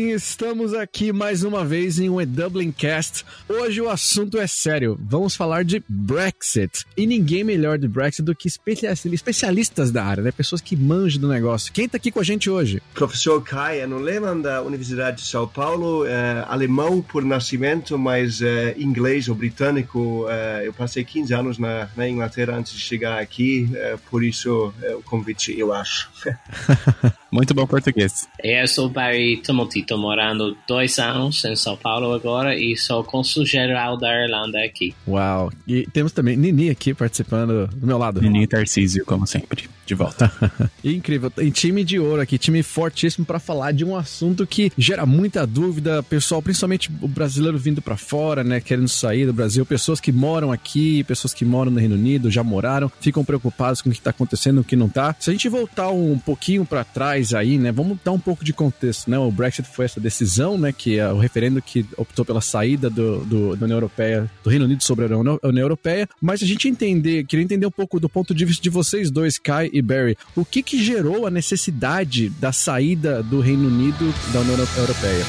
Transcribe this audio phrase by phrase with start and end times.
[0.00, 3.24] Dublin, estamos aqui mais uma vez em um Dublin Cast.
[3.46, 6.86] Hoje o assunto é sério, vamos falar de Brexit.
[6.96, 10.32] E ninguém melhor de Brexit do que especialistas da área, né?
[10.32, 11.72] Pessoas que manjam do negócio.
[11.72, 12.82] Quem tá aqui com a gente hoje?
[12.94, 19.28] Professor Kai Anoleman da Universidade de São Paulo, é, alemão por nascimento, mas é, inglês
[19.28, 20.26] ou britânico.
[20.30, 23.68] É, eu passei 15 anos na, na, Inglaterra antes de chegar aqui,
[24.10, 26.10] por isso o convite, eu acho.
[27.30, 28.28] Muito bom português.
[28.42, 33.44] Eu sou Barry Tumulty, estou morando dois anos em São Paulo agora e sou consul
[33.44, 34.94] geral da Irlanda aqui.
[35.06, 35.50] Uau!
[35.66, 38.22] E temos também Nini aqui participando do meu lado.
[38.22, 40.32] Nini Tarcísio, como sempre de volta.
[40.84, 41.30] Incrível.
[41.30, 45.44] Tem time de ouro aqui, time fortíssimo para falar de um assunto que gera muita
[45.46, 50.12] dúvida, pessoal, principalmente o brasileiro vindo para fora, né, querendo sair do Brasil, pessoas que
[50.12, 54.00] moram aqui, pessoas que moram no Reino Unido, já moraram, ficam preocupados com o que
[54.00, 55.14] tá acontecendo, o que não tá.
[55.18, 58.52] Se a gente voltar um pouquinho para trás aí, né, vamos dar um pouco de
[58.52, 59.18] contexto, né?
[59.18, 63.24] O Brexit foi essa decisão, né, que é o referendo que optou pela saída do,
[63.24, 67.24] do, da União Europeia, do Reino Unido sobre a União, Europeia, mas a gente entender,
[67.24, 70.44] queria entender um pouco do ponto de vista de vocês dois, Kai e Barry, o
[70.44, 75.24] que que gerou a necessidade da saída do Reino Unido da União Europeia?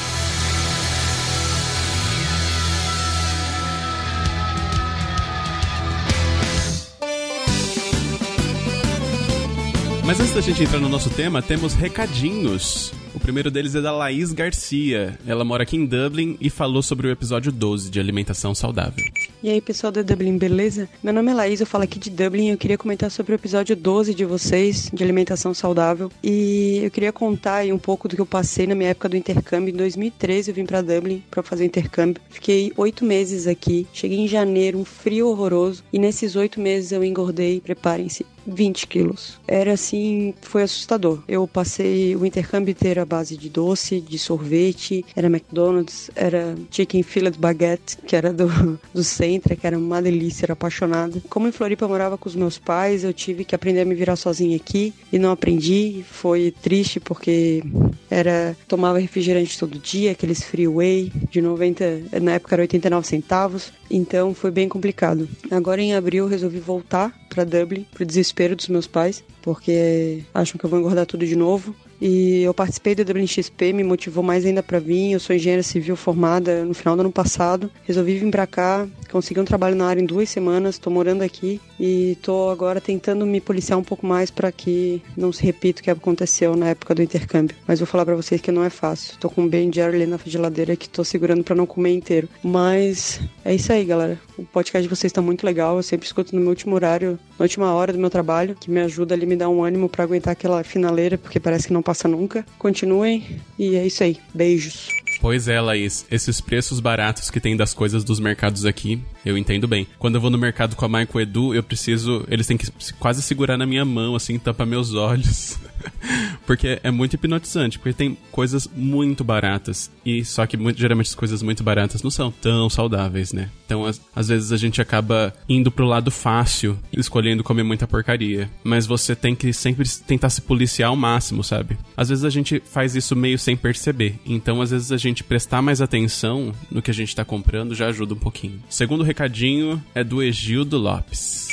[10.11, 12.91] Mas antes da gente entrar no nosso tema, temos recadinhos.
[13.15, 15.17] O primeiro deles é da Laís Garcia.
[15.25, 19.05] Ela mora aqui em Dublin e falou sobre o episódio 12 de alimentação saudável.
[19.43, 20.87] E aí, pessoal da Dublin, beleza?
[21.01, 23.75] Meu nome é Laís, eu falo aqui de Dublin eu queria comentar sobre o episódio
[23.75, 26.11] 12 de vocês, de alimentação saudável.
[26.23, 29.17] E eu queria contar aí um pouco do que eu passei na minha época do
[29.17, 29.73] intercâmbio.
[29.73, 32.21] Em 2013 eu vim para Dublin para fazer intercâmbio.
[32.29, 33.87] Fiquei oito meses aqui.
[33.91, 35.83] Cheguei em janeiro, um frio horroroso.
[35.91, 39.39] E nesses oito meses eu engordei, preparem-se, 20 quilos.
[39.47, 41.19] Era assim, foi assustador.
[41.27, 47.03] Eu passei o intercâmbio inteiro à base de doce, de sorvete, era McDonald's, era chicken
[47.03, 48.47] fillet baguette, que era do,
[48.93, 51.21] do centro, que era uma delícia, era apaixonada.
[51.29, 53.95] Como em Floripa eu morava com os meus pais, eu tive que aprender a me
[53.95, 56.03] virar sozinha aqui e não aprendi.
[56.09, 57.63] Foi triste porque
[58.09, 63.71] era tomava refrigerante todo dia, aqueles freeway de 90, na época era 89 centavos.
[63.89, 65.27] Então foi bem complicado.
[65.49, 70.57] Agora em abril eu resolvi voltar para Dublin, pro desespero dos meus pais, porque acham
[70.57, 71.75] que eu vou engordar tudo de novo.
[72.01, 75.11] E eu participei do WXP, me motivou mais ainda para vir.
[75.11, 77.69] Eu sou engenheira civil formada no final do ano passado.
[77.83, 80.75] Resolvi vir para cá, consegui um trabalho na área em duas semanas.
[80.75, 85.31] Estou morando aqui e estou agora tentando me policiar um pouco mais para que não
[85.31, 87.55] se repita o que aconteceu na época do intercâmbio.
[87.67, 89.13] Mas vou falar para vocês que não é fácil.
[89.13, 92.27] Estou com um Ben Jerry na geladeira que estou segurando para não comer inteiro.
[92.43, 94.19] Mas é isso aí, galera.
[94.39, 95.77] O podcast de vocês está muito legal.
[95.77, 98.79] Eu sempre escuto no meu último horário, na última hora do meu trabalho, que me
[98.79, 102.07] ajuda ali, me dá um ânimo para aguentar aquela finaleira, porque parece que não passa
[102.07, 102.45] nunca.
[102.59, 104.17] Continuem e é isso aí.
[104.33, 104.89] Beijos.
[105.21, 106.05] Pois é, Laís.
[106.09, 109.87] Esses preços baratos que tem das coisas dos mercados aqui, eu entendo bem.
[109.99, 112.25] Quando eu vou no mercado com a mãe e com o Edu, eu preciso.
[112.27, 112.67] Eles têm que
[112.99, 115.57] quase segurar na minha mão, assim, tampar meus olhos.
[116.45, 119.91] porque é muito hipnotizante, porque tem coisas muito baratas.
[120.05, 123.49] E só que muito, geralmente as coisas muito baratas não são tão saudáveis, né?
[123.65, 128.49] Então, às, às vezes a gente acaba indo pro lado fácil, escolhendo comer muita porcaria.
[128.63, 131.77] Mas você tem que sempre tentar se policiar ao máximo, sabe?
[131.95, 134.15] Às vezes a gente faz isso meio sem perceber.
[134.25, 137.87] Então, às vezes a gente prestar mais atenção no que a gente está comprando já
[137.87, 138.61] ajuda um pouquinho.
[138.69, 141.47] Segundo recadinho é do Egildo Lopes.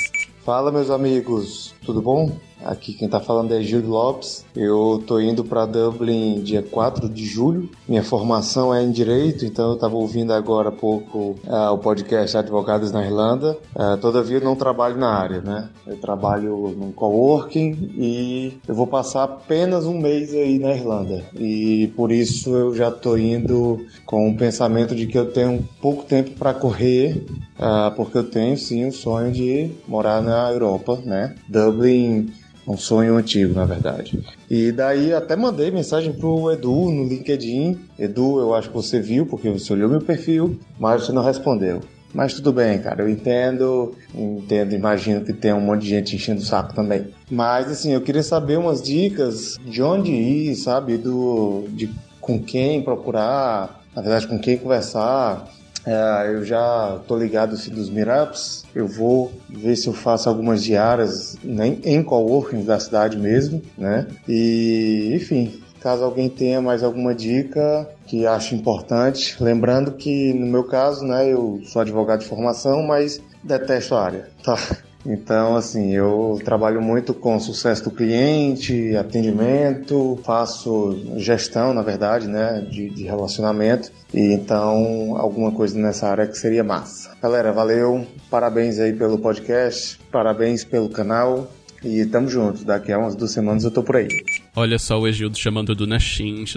[0.45, 2.48] Fala, meus amigos, tudo bom?
[2.69, 4.45] Aqui quem tá falando é Gil Lopes.
[4.55, 7.71] Eu tô indo para Dublin dia 4 de julho.
[7.89, 12.37] Minha formação é em direito, então eu tava ouvindo agora há pouco uh, o podcast
[12.37, 13.57] Advogados na Irlanda.
[13.75, 15.71] Uh, todavia eu não trabalho na área, né?
[15.87, 21.25] Eu trabalho num coworking e eu vou passar apenas um mês aí na Irlanda.
[21.41, 26.05] E por isso eu já tô indo com o pensamento de que eu tenho pouco
[26.05, 27.25] tempo para correr,
[27.59, 31.35] uh, porque eu tenho sim o sonho de morar na Europa, né?
[31.49, 32.31] Dublin
[32.69, 34.23] um sonho antigo, na verdade.
[34.51, 37.79] E daí até mandei mensagem pro Edu no LinkedIn.
[37.99, 41.81] Edu, eu acho que você viu, porque você olhou meu perfil, mas você não respondeu.
[42.13, 46.41] Mas tudo bem, cara, eu entendo, entendo, imagino que tem um monte de gente enchendo
[46.41, 47.09] o saco também.
[47.31, 52.83] Mas assim, eu queria saber umas dicas de onde ir, sabe, do de com quem
[52.83, 55.49] procurar, na verdade com quem conversar,
[55.89, 58.65] é, eu já tô ligado assim, dos meetups.
[58.75, 64.07] Eu vou ver se eu faço algumas diárias né, em coworking da cidade mesmo, né?
[64.29, 70.65] E, enfim, caso alguém tenha mais alguma dica que acho importante, lembrando que no meu
[70.65, 74.57] caso, né, eu sou advogado de formação, mas detesto a área, tá?
[75.07, 82.67] Então, assim, eu trabalho muito com sucesso do cliente, atendimento, faço gestão, na verdade, né,
[82.71, 83.91] de, de relacionamento.
[84.13, 87.17] E então, alguma coisa nessa área que seria massa.
[87.23, 91.51] Galera, valeu, parabéns aí pelo podcast, parabéns pelo canal.
[91.83, 94.09] E tamo junto, daqui a umas duas semanas eu tô por aí.
[94.57, 95.99] Olha só o Egildo chamando o Edu na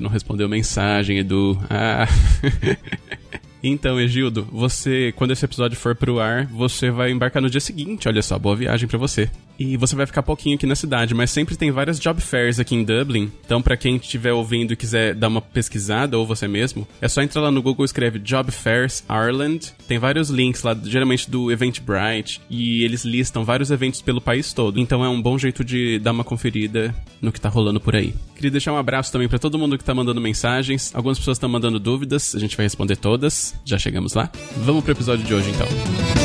[0.02, 1.60] não respondeu mensagem, Edu.
[1.70, 2.08] Ah.
[3.64, 8.08] Então, Egildo, você, quando esse episódio for pro ar, você vai embarcar no dia seguinte.
[8.08, 9.30] Olha só, boa viagem para você.
[9.62, 12.74] E você vai ficar pouquinho aqui na cidade, mas sempre tem várias job fairs aqui
[12.74, 13.32] em Dublin.
[13.46, 17.22] Então, para quem estiver ouvindo e quiser dar uma pesquisada, ou você mesmo, é só
[17.22, 19.72] entrar lá no Google e escreve Job Fairs Ireland.
[19.88, 24.80] Tem vários links lá, geralmente do Eventbrite, e eles listam vários eventos pelo país todo.
[24.80, 28.16] Então é um bom jeito de dar uma conferida no que tá rolando por aí.
[28.34, 30.90] Queria deixar um abraço também para todo mundo que tá mandando mensagens.
[30.96, 33.54] Algumas pessoas estão mandando dúvidas, a gente vai responder todas.
[33.64, 34.32] Já chegamos lá?
[34.58, 36.21] Vamos pro episódio de hoje então.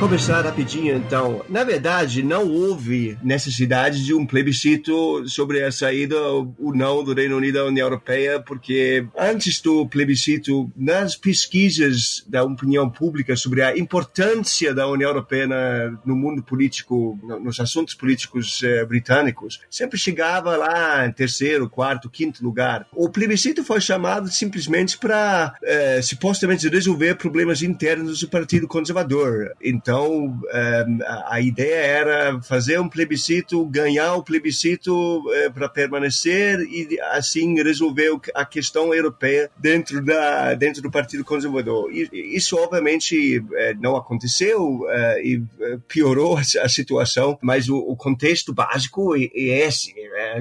[0.00, 1.44] Começar rapidinho então.
[1.46, 7.36] Na verdade, não houve necessidade de um plebiscito sobre a saída ou não do Reino
[7.36, 13.76] Unido da União Europeia, porque antes do plebiscito, nas pesquisas da opinião pública sobre a
[13.76, 20.56] importância da União Europeia na, no mundo político, nos assuntos políticos eh, britânicos, sempre chegava
[20.56, 22.86] lá em terceiro, quarto, quinto lugar.
[22.92, 29.89] O plebiscito foi chamado simplesmente para eh, supostamente resolver problemas internos do Partido Conservador então,
[29.90, 30.86] eh,
[31.26, 38.18] a ideia era fazer um plebiscito, ganhar o plebiscito eh, para permanecer e assim resolver
[38.34, 41.90] a questão europeia dentro da dentro do Partido Conservador.
[41.92, 44.80] E isso obviamente eh, não aconteceu
[45.22, 45.42] e
[45.88, 49.94] piorou a situação, mas o contexto básico é esse.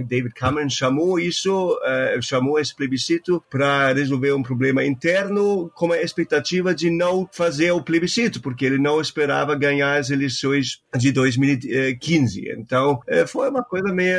[0.06, 1.78] David Cameron chamou isso,
[2.22, 7.82] chamou esse plebiscito para resolver um problema interno com a expectativa de não fazer o
[7.82, 12.50] plebiscito, porque ele não esperava esperava ganhar as eleições de 2015.
[12.58, 14.18] Então, é, foi uma coisa meio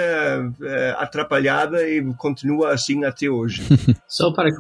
[0.63, 3.63] é, atrapalhada e continua assim até hoje.
[4.09, 4.51] Só para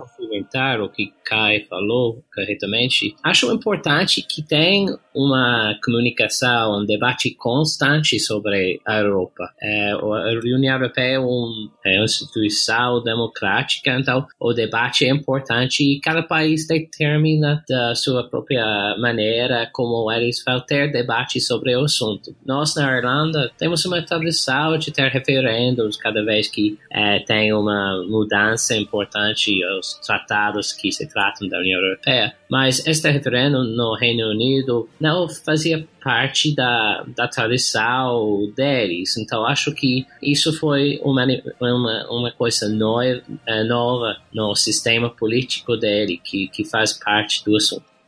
[0.80, 8.80] o que Kai falou corretamente, acho importante que tenha uma comunicação, um debate constante sobre
[8.86, 9.52] a Europa.
[9.60, 15.82] É, a União Europeia é, um, é uma instituição democrática, então o debate é importante
[15.82, 21.74] e cada país determina da sua própria maneira como ele eles vão ter debate sobre
[21.76, 22.34] o assunto.
[22.44, 28.02] Nós, na Irlanda, temos uma tradição de ter referendos cada vez que é, tem uma
[28.08, 30.39] mudança importante aos tratados
[30.72, 32.34] que se tratam da União Europeia.
[32.50, 39.16] Mas este referendo no Reino Unido não fazia parte da, da tradição deles.
[39.16, 41.26] Então, acho que isso foi uma,
[41.60, 47.58] uma, uma coisa nova, é, nova no sistema político dele, que, que faz parte do.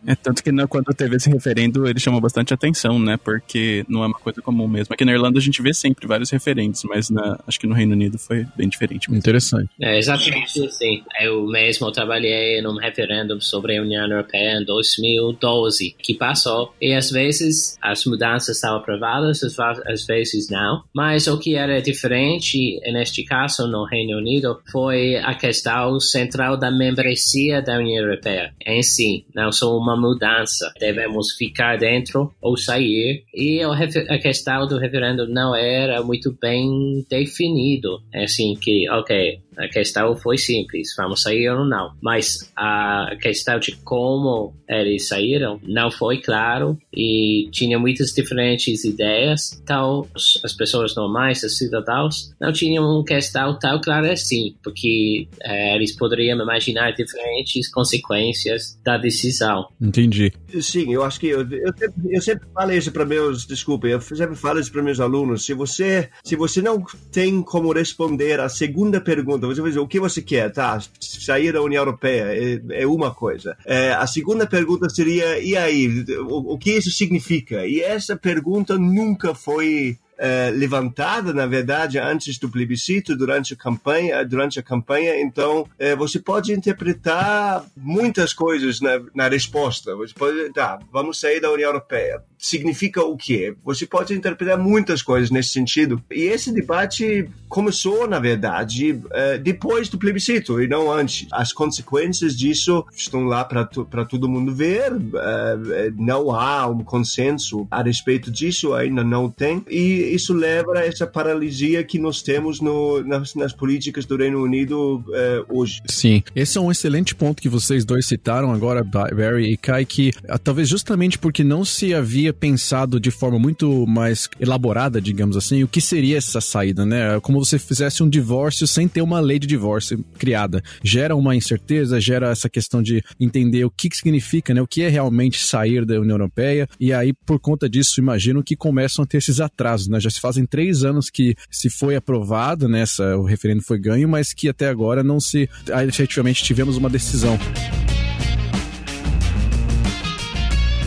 [0.06, 3.16] É, tanto que né, quando teve esse referendo, ele chamou bastante atenção, né?
[3.16, 4.92] Porque não é uma coisa comum mesmo.
[4.92, 7.92] Aqui na Irlanda a gente vê sempre vários referendos, mas na, acho que no Reino
[7.92, 9.10] Unido foi bem diferente.
[9.10, 9.18] Mesmo.
[9.18, 9.70] Interessante.
[9.80, 11.02] É, exatamente assim.
[11.20, 17.10] Eu mesmo trabalhei num referendo sobre a União Europeia em 2012, que passou, e às
[17.10, 19.40] vezes as mudanças estavam aprovadas,
[19.86, 20.82] às vezes não.
[20.94, 26.70] Mas o que era diferente, neste caso, no Reino Unido, foi a questão central da
[26.70, 30.72] membresia da União Europeia em si, não só uma uma mudança.
[30.78, 33.24] Devemos ficar dentro ou sair.
[33.34, 38.02] E a questão do referendo não era muito bem definido.
[38.12, 41.92] É assim que, ok, a questão foi simples, vamos sair ou não.
[42.00, 49.60] Mas a questão de como eles saíram não foi claro e tinha muitas diferentes ideias.
[49.62, 55.74] Então, as pessoas normais, os cidadãos, não tinham uma questão tão clara assim, porque é,
[55.74, 59.68] eles poderiam imaginar diferentes consequências da decisão.
[59.80, 60.32] Entendi.
[60.60, 64.00] Sim, eu acho que eu, eu, sempre, eu sempre falo isso para meus, desculpe, eu
[64.00, 65.44] sempre falo isso para meus alunos.
[65.44, 69.80] Se você, se você não tem como responder a segunda pergunta pergunta, você vai dizer
[69.80, 70.78] o que você quer, tá?
[71.00, 73.56] Sair da União Europeia é, é uma coisa.
[73.66, 77.66] É, a segunda pergunta seria, e aí, o, o, que isso significa?
[77.66, 84.24] E essa pergunta nunca foi uh, levantada, na verdade, antes do plebiscito, durante a campanha,
[84.24, 85.20] durante a campanha.
[85.20, 89.96] Então, uh, você pode interpretar muitas coisas na, na resposta.
[89.96, 93.54] Você pode, tá, vamos sair da União Europeia significa o quê?
[93.64, 96.02] Você pode interpretar muitas coisas nesse sentido.
[96.10, 101.28] E esse debate começou, na verdade, eh, depois do plebiscito e não antes.
[101.30, 104.92] As consequências disso estão lá para todo mundo ver.
[104.92, 109.64] Eh, não há um consenso a respeito disso, ainda não tem.
[109.70, 114.42] E isso leva a essa paralisia que nós temos no, nas, nas, políticas do Reino
[114.42, 115.80] Unido uh, hoje.
[115.86, 120.12] Sim, esse é um excelente ponto que vocês dois citaram agora, Barry e Kai, que
[120.42, 125.68] talvez justamente porque não se havia pensado de forma muito mais elaborada, digamos assim, o
[125.68, 127.20] que seria essa saída, né?
[127.20, 130.62] Como você fizesse um divórcio sem ter uma lei de divórcio criada.
[130.82, 134.60] Gera uma incerteza, gera essa questão de entender o que, que significa, né?
[134.62, 136.68] O que é realmente sair da União Europeia.
[136.78, 140.00] E aí, por conta disso, imagino que começam a ter esses atrasos, né?
[140.02, 142.80] Já se fazem três anos que se foi aprovado, né?
[142.80, 145.48] Essa, o referendo foi ganho, mas que até agora não se.
[145.88, 147.38] efetivamente tivemos uma decisão.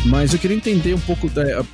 [0.06, 1.30] Mas eu queria entender um pouco,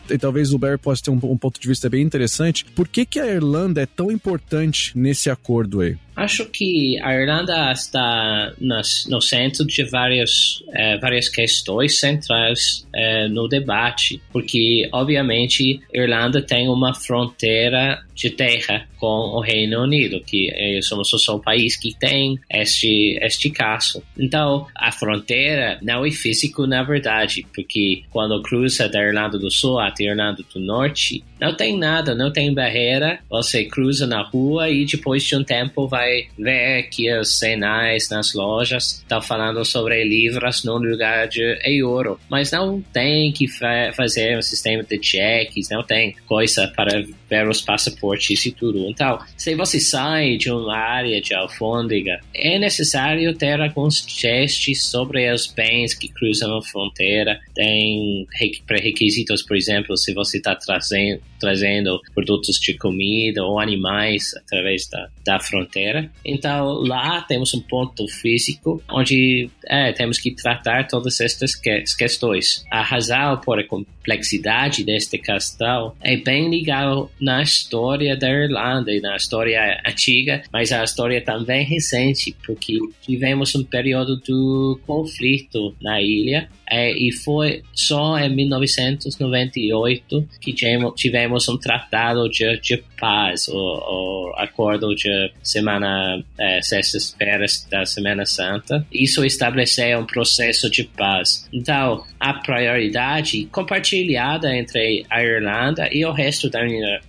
[0.09, 2.63] e talvez o Barry possa ter um, um, ponto de vista bem interessante.
[2.63, 5.97] Por que, que a Irlanda é tão importante nesse acordo aí?
[6.21, 13.27] Acho que a Irlanda está nas, no centro de várias, eh, várias questões centrais eh,
[13.27, 20.51] no debate, porque, obviamente, Irlanda tem uma fronteira de terra com o Reino Unido, que
[20.51, 24.03] eh, somos só o país que tem este, este caso.
[24.15, 29.79] Então, a fronteira não é físico, na verdade, porque quando cruza da Irlanda do Sul
[29.79, 34.69] até a Irlanda do Norte, não tem nada, não tem barreira, você cruza na rua
[34.69, 39.63] e depois de um tempo vai vai ver que os sinais nas lojas estão falando
[39.63, 45.01] sobre livros no lugar de euro, mas não tem que fa fazer um sistema de
[45.01, 48.89] cheques, não tem coisa para ver os passaportes e tudo.
[48.89, 55.31] Então, se você sai de uma área de alfândega, é necessário ter alguns testes sobre
[55.31, 57.39] os bens que cruzam a fronteira.
[57.55, 58.25] Tem
[58.65, 65.09] pré-requisitos, por exemplo, se você está trazendo, trazendo produtos de comida ou animais através da,
[65.25, 66.09] da fronteira.
[66.23, 72.63] Então, lá temos um ponto físico onde é, temos que tratar todas estas que questões.
[72.69, 79.01] A razão por a complexidade deste questão é bem ligado na história da Irlanda e
[79.01, 86.01] na história antiga, mas a história também recente, porque tivemos um período do conflito na
[86.01, 90.93] ilha é, e foi só em 1998 que tivemos
[91.37, 98.85] um tratado de, de paz, o, o acordo de semana, é, sextas-feiras da Semana Santa.
[98.91, 101.47] Isso estabeleceu um processo de paz.
[101.51, 106.59] Então, a prioridade compartilhada entre a Irlanda e o resto da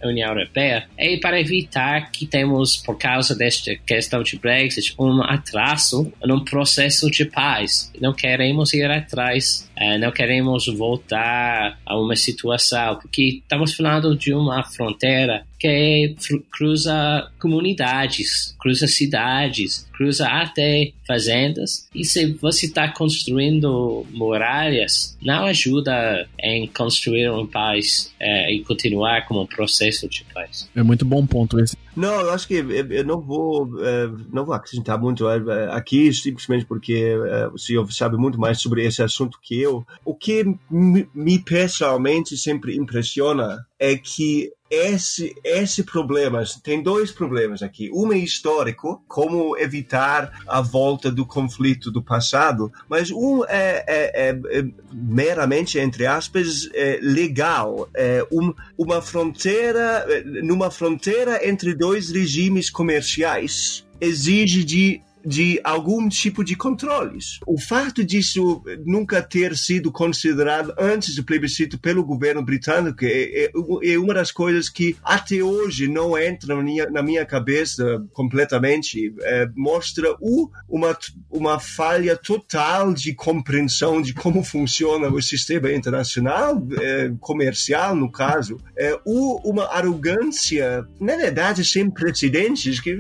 [0.02, 6.10] União Europeia é para evitar que temos, por causa desta questão de Brexit, um atraso
[6.24, 7.92] no processo de paz.
[8.00, 14.34] Não queremos ir atrás é, não queremos voltar a uma situação, porque estamos falando de
[14.34, 16.16] uma fronteira que
[16.50, 21.88] cruza comunidades, cruza cidades, cruza até fazendas.
[21.94, 29.24] E se você está construindo muralhas, não ajuda em construir um país é, e continuar
[29.28, 30.68] como um processo de paz.
[30.74, 31.76] É muito bom ponto esse.
[31.94, 36.64] Não, eu acho que eu não vou, é, não vou acrescentar muito é, aqui, simplesmente
[36.64, 37.14] porque
[37.52, 39.86] o senhor sabe muito mais sobre esse assunto que eu.
[40.04, 47.90] O que me pessoalmente sempre impressiona é que esse, esse problema, tem dois problemas aqui.
[47.92, 54.30] Um é histórico, como evitar a volta do conflito do passado, mas um é, é,
[54.30, 57.86] é, é meramente, entre aspas, é legal.
[57.94, 60.06] É um, uma fronteira,
[60.42, 67.38] numa fronteira entre dois regimes comerciais, exige de de algum tipo de controles.
[67.46, 73.52] O fato disso nunca ter sido considerado antes do plebiscito pelo governo britânico é, é,
[73.84, 79.14] é uma das coisas que até hoje não entra na minha, na minha cabeça completamente.
[79.22, 80.96] É, mostra o, uma,
[81.30, 88.58] uma falha total de compreensão de como funciona o sistema internacional, é, comercial no caso,
[88.76, 92.96] é, uma arrogância, na verdade, sem precedentes, que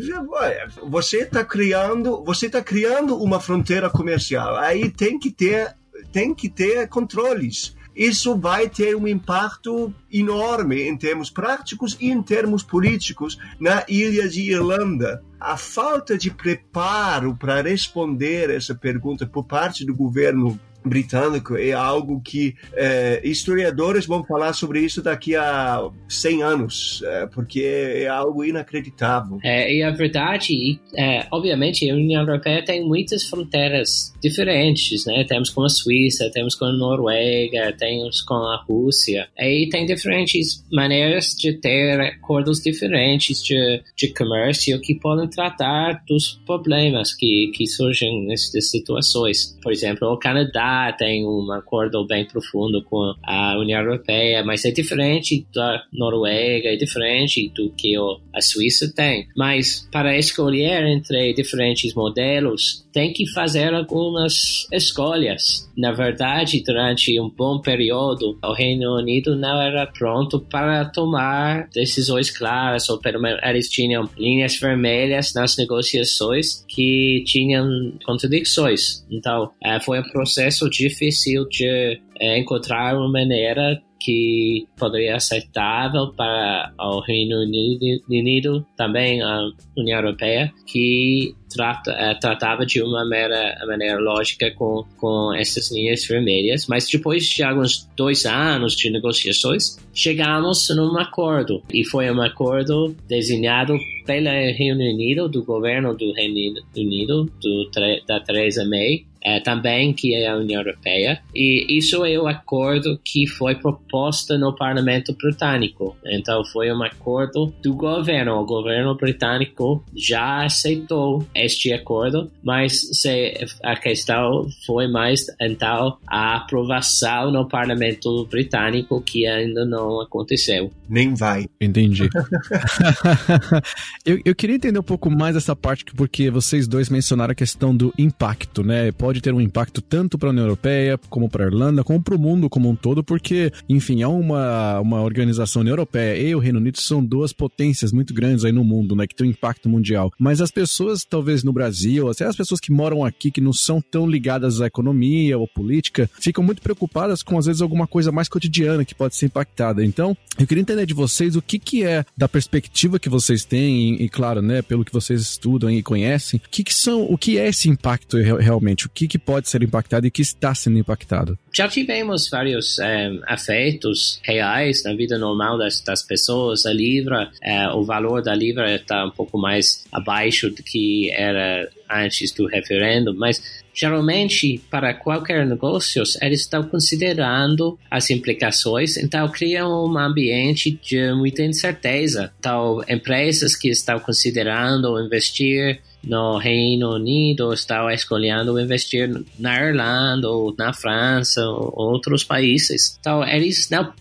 [0.88, 4.56] você está criando você está criando uma fronteira comercial.
[4.56, 5.74] Aí tem que ter,
[6.12, 7.76] tem que ter controles.
[7.94, 14.28] Isso vai ter um impacto enorme em termos práticos e em termos políticos na ilha
[14.28, 15.22] de Irlanda.
[15.38, 22.20] A falta de preparo para responder essa pergunta por parte do governo britânico é algo
[22.20, 28.44] que é, historiadores vão falar sobre isso daqui a 100 anos, é, porque é algo
[28.44, 29.38] inacreditável.
[29.42, 35.24] É, e a verdade, é, obviamente, a União Europeia tem muitas fronteiras diferentes, né?
[35.24, 40.64] Temos com a Suíça, temos com a Noruega, temos com a Rússia, e tem diferentes
[40.72, 47.66] maneiras de ter acordos diferentes de, de comércio que podem tratar dos problemas que, que
[47.66, 49.56] surgem nessas situações.
[49.62, 54.70] Por exemplo, o Canadá tem um acordo bem profundo com a União Europeia, mas é
[54.70, 57.94] diferente da Noruega, é diferente do que
[58.34, 59.28] a Suíça tem.
[59.36, 65.70] Mas para escolher entre diferentes modelos, tem que fazer algumas escolhas.
[65.76, 72.30] Na verdade, durante um bom período, o Reino Unido não era pronto para tomar decisões
[72.30, 79.04] claras, ou pelo menos eles tinham linhas vermelhas nas negociações que tinham contradições.
[79.10, 86.72] Então, eh, foi um processo difícil de eh, encontrar uma maneira que poderia aceitável para
[86.78, 93.98] o Reino Unido, também a União Europeia, que trata, uh, tratava de uma maneira, maneira
[94.00, 100.68] lógica com, com essas linhas vermelhas, mas depois de alguns dois anos de negociações, chegamos
[100.74, 107.30] num acordo, e foi um acordo desenhado pelo Reino Unido, do governo do Reino Unido,
[107.40, 107.70] do,
[108.06, 111.20] da Theresa May, é, também que é a União Europeia.
[111.34, 115.96] E isso é o acordo que foi proposto no Parlamento Britânico.
[116.04, 118.34] Então foi um acordo do governo.
[118.34, 126.36] O governo britânico já aceitou este acordo mas se, a questão foi mais então a
[126.36, 130.70] aprovação no Parlamento Britânico que ainda não aconteceu.
[130.88, 131.46] Nem vai.
[131.60, 132.08] Entendi.
[134.04, 137.74] Eu, eu queria entender um pouco mais essa parte porque vocês dois mencionaram a questão
[137.74, 138.92] do impacto né?
[138.92, 142.02] Pode pode ter um impacto tanto para a União Europeia, como para a Irlanda, como
[142.02, 146.38] para o mundo como um todo, porque, enfim, é uma, uma organização Europeia e o
[146.38, 149.68] Reino Unido são duas potências muito grandes aí no mundo, né, que tem um impacto
[149.68, 150.10] mundial.
[150.18, 153.82] Mas as pessoas, talvez no Brasil, até as pessoas que moram aqui, que não são
[153.82, 158.28] tão ligadas à economia ou política, ficam muito preocupadas com, às vezes, alguma coisa mais
[158.28, 159.84] cotidiana que pode ser impactada.
[159.84, 164.02] Então, eu queria entender de vocês o que, que é, da perspectiva que vocês têm,
[164.02, 167.38] e, claro, né, pelo que vocês estudam e conhecem, o que, que são, o que
[167.38, 168.86] é esse impacto realmente?
[168.86, 171.38] O que, que pode ser impactado e que está sendo impactado?
[171.52, 176.66] Já tivemos vários é, efeitos reais na vida normal das, das pessoas.
[176.66, 181.68] A Libra, é, o valor da Libra está um pouco mais abaixo do que era
[181.90, 189.86] antes do referendo, mas geralmente para qualquer negócio eles estão considerando as implicações, então criam
[189.86, 192.32] um ambiente de muita incerteza.
[192.38, 200.54] Então empresas que estão considerando investir no Reino Unido estão escolhendo investir na Irlanda ou
[200.56, 202.96] na França ou outros países.
[203.00, 203.92] Então, eles não,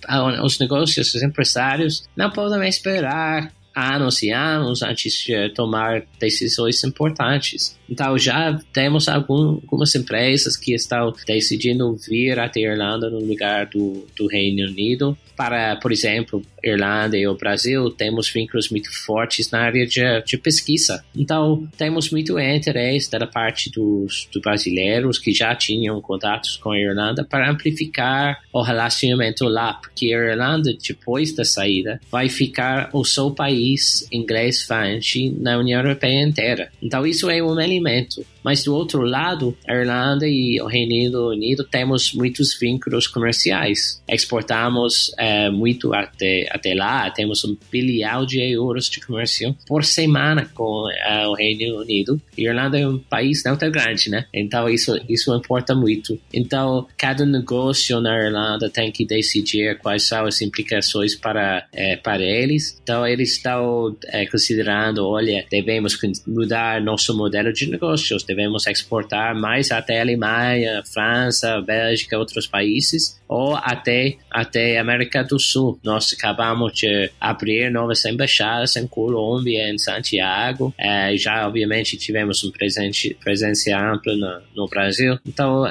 [0.44, 7.78] os negócios, os empresários não podem esperar anos e anos antes de tomar decisões importantes.
[7.90, 14.28] Então já temos algumas empresas que estão decidindo vir até Irlanda no lugar do, do
[14.28, 19.86] Reino Unido para, por exemplo, Irlanda e o Brasil, temos vínculos muito fortes na área
[19.86, 21.04] de, de pesquisa.
[21.16, 26.80] Então, temos muito interesse da parte dos, dos brasileiros que já tinham contatos com a
[26.80, 33.04] Irlanda para amplificar o relacionamento lá, porque a Irlanda, depois da saída, vai ficar o
[33.04, 36.72] seu país inglês falante na União Europeia inteira.
[36.82, 38.26] Então, isso é um elemento.
[38.44, 44.02] Mas do outro lado, a Irlanda e o Reino Unido temos muitos vínculos comerciais.
[44.10, 50.50] Exportamos é, muito até, até lá, temos um bilhão de euros de comércio por semana
[50.54, 52.22] com é, o Reino Unido.
[52.38, 54.26] A Irlanda é um país não tão grande, né?
[54.34, 56.20] Então isso, isso importa muito.
[56.34, 62.22] Então, cada negócio na Irlanda tem que decidir quais são as implicações para, é, para
[62.22, 62.80] eles.
[62.84, 69.72] Então, eles estão é, considerando, olha, devemos mudar nosso modelo de negócios, devemos exportar mais
[69.72, 75.80] até a Alemanha, França, Bélgica, outros países, ou até, até América do Sul.
[75.84, 76.41] Nós acabamos
[76.74, 83.78] de abrir novas embaixadas em Colômbia, em Santiago, é, já obviamente tivemos um presente, presença
[83.78, 85.18] ampla no, no Brasil.
[85.26, 85.64] Então,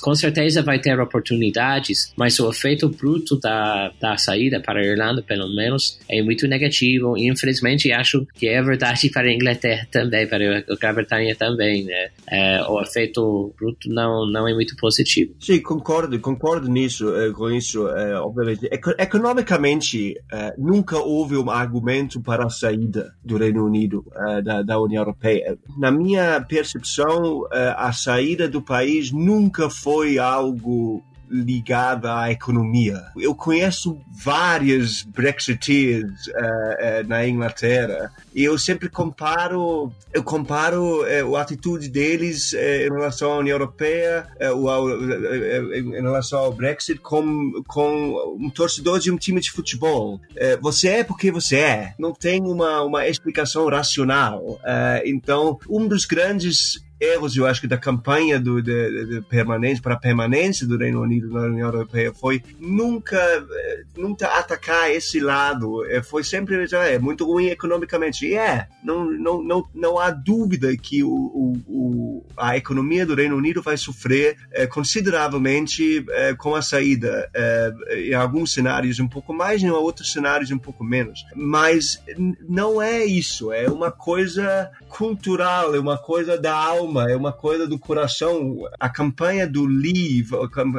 [0.00, 5.22] com certeza vai ter oportunidades, mas o efeito bruto da, da saída para a Irlanda,
[5.22, 7.16] pelo menos, é muito negativo.
[7.16, 12.10] Infelizmente, acho que é verdade para a Inglaterra também, para a Grã-Bretanha também né?
[12.28, 15.34] É, o efeito bruto não, não é muito positivo.
[15.40, 18.68] Sim, concordo, concordo nisso, é, com isso, é, obviamente.
[18.98, 19.98] economicamente,
[20.32, 25.02] uh, nunca houve um argumento para a saída do Reino Unido uh, da, da, União
[25.02, 25.58] Europeia.
[25.78, 33.00] Na minha percepção, uh, a saída do país nunca foi algo ligada à economia.
[33.16, 41.36] Eu conheço vários Brexiteers uh, uh, na Inglaterra e eu sempre comparo, eu comparo uh,
[41.36, 48.50] a atitude deles em relação à União Europeia, em relação ao Brexit, com, com um
[48.50, 50.20] torcedor de um time de futebol.
[50.60, 51.94] você é porque você é.
[51.98, 54.58] Não tem uma, uma explicação racional.
[55.04, 59.96] então, um dos grandes erros, eu acho que da campanha do, de, de permanência para
[59.96, 65.84] permanência do Reino Unido na União Europeia foi nunca, eh, nunca atacar esse lado.
[65.86, 68.26] Eh, foi sempre já é muito ruim economicamente.
[68.26, 73.14] E é, não, não, não, não há dúvida que o, o, o a economia do
[73.14, 77.30] Reino Unido vai sofrer é, consideravelmente é, com a saída.
[77.34, 77.72] É,
[78.10, 81.24] em alguns cenários um pouco mais, em outros cenários um pouco menos.
[81.34, 82.02] Mas
[82.48, 83.52] não é isso.
[83.52, 88.68] É uma coisa cultural, é uma coisa da alma é uma coisa do coração.
[88.78, 90.30] A campanha do Leave,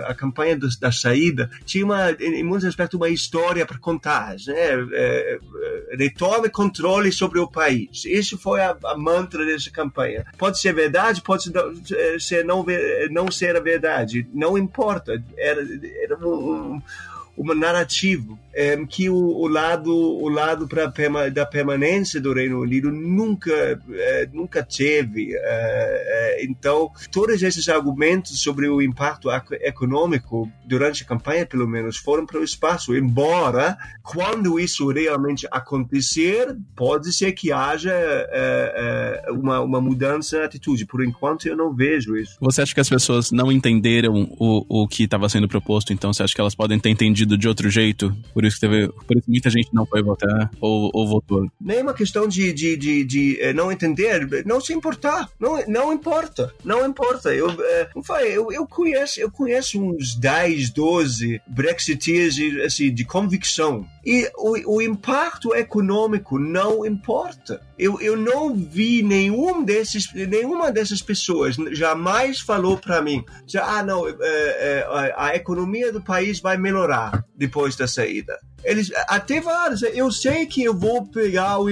[0.06, 4.36] a campanha da saída, tinha uma, em muitos aspectos uma história para contar.
[4.47, 4.54] Né?
[4.56, 5.39] É,
[5.93, 8.06] é, retome controle sobre o país.
[8.06, 10.26] Isso foi a, a, mantra dessa campanha.
[10.38, 11.52] Pode ser verdade, pode
[12.19, 12.65] ser não,
[13.12, 14.28] não ser a verdade.
[14.34, 15.24] Não importa.
[15.38, 15.62] Era,
[16.04, 16.82] era um, um
[17.37, 20.91] uma narrativa é, que o, o, lado o lado para
[21.29, 28.67] da permanência do Reino Unido nunca é, nunca teve é, então todos esses argumentos sobre
[28.67, 29.29] o impacto
[29.61, 36.55] econômico durante a campanha pelo menos foram para o espaço embora quando isso realmente acontecer
[36.75, 37.91] pode ser que haja
[39.29, 40.85] uma, uma mudança de atitude.
[40.85, 42.37] Por enquanto eu não vejo isso.
[42.41, 46.23] Você acha que as pessoas não entenderam o, o que estava sendo proposto então você
[46.23, 48.88] acha que elas podem ter entendido de outro jeito por isso que teve.
[48.88, 51.49] Por isso muita gente não foi votar ou, ou votou.
[51.60, 55.29] Nem é uma questão de, de, de, de, eh, não entender, não se importar.
[55.39, 56.53] Não, não importa.
[56.63, 57.34] Não importa.
[57.34, 57.89] Eu, eh,
[58.29, 63.86] eu, eu, conheço, eu conheço uns 10, 12 Brexiteers assim, de convicção.
[64.05, 67.62] E o, o impacto econômico não importa.
[67.81, 73.25] Eu, eu não vi nenhum desses, nenhuma dessas pessoas jamais falou para mim,
[73.59, 78.37] ah, não, é, é, a economia do país vai melhorar depois da saída.
[78.63, 79.82] Eles até vários.
[79.82, 81.67] Eu sei que eu vou pegar o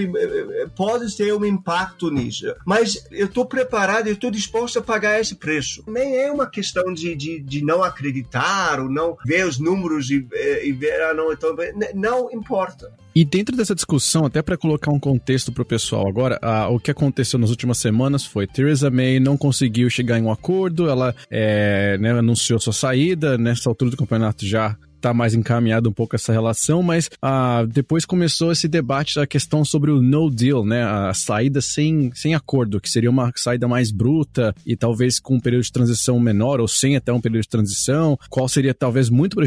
[0.75, 5.36] pode ter um impacto nisso, mas eu estou preparado, eu estou disposto a pagar esse
[5.36, 5.84] preço.
[5.88, 10.25] Nem é uma questão de, de, de não acreditar ou não ver os números e,
[10.63, 11.56] e ver ah não então
[11.93, 12.91] não importa.
[13.15, 16.91] E dentro dessa discussão, até para colocar um contexto para o pessoal agora, o que
[16.91, 21.97] aconteceu nas últimas semanas foi Theresa May não conseguiu chegar em um acordo, ela é,
[21.97, 26.31] né, anunciou sua saída, nessa altura do campeonato já tá mais encaminhado um pouco essa
[26.31, 30.83] relação, mas ah, depois começou esse debate da questão sobre o no deal, né?
[30.83, 35.39] A saída sem, sem acordo, que seria uma saída mais bruta e talvez com um
[35.39, 39.38] período de transição menor ou sem até um período de transição, qual seria talvez muito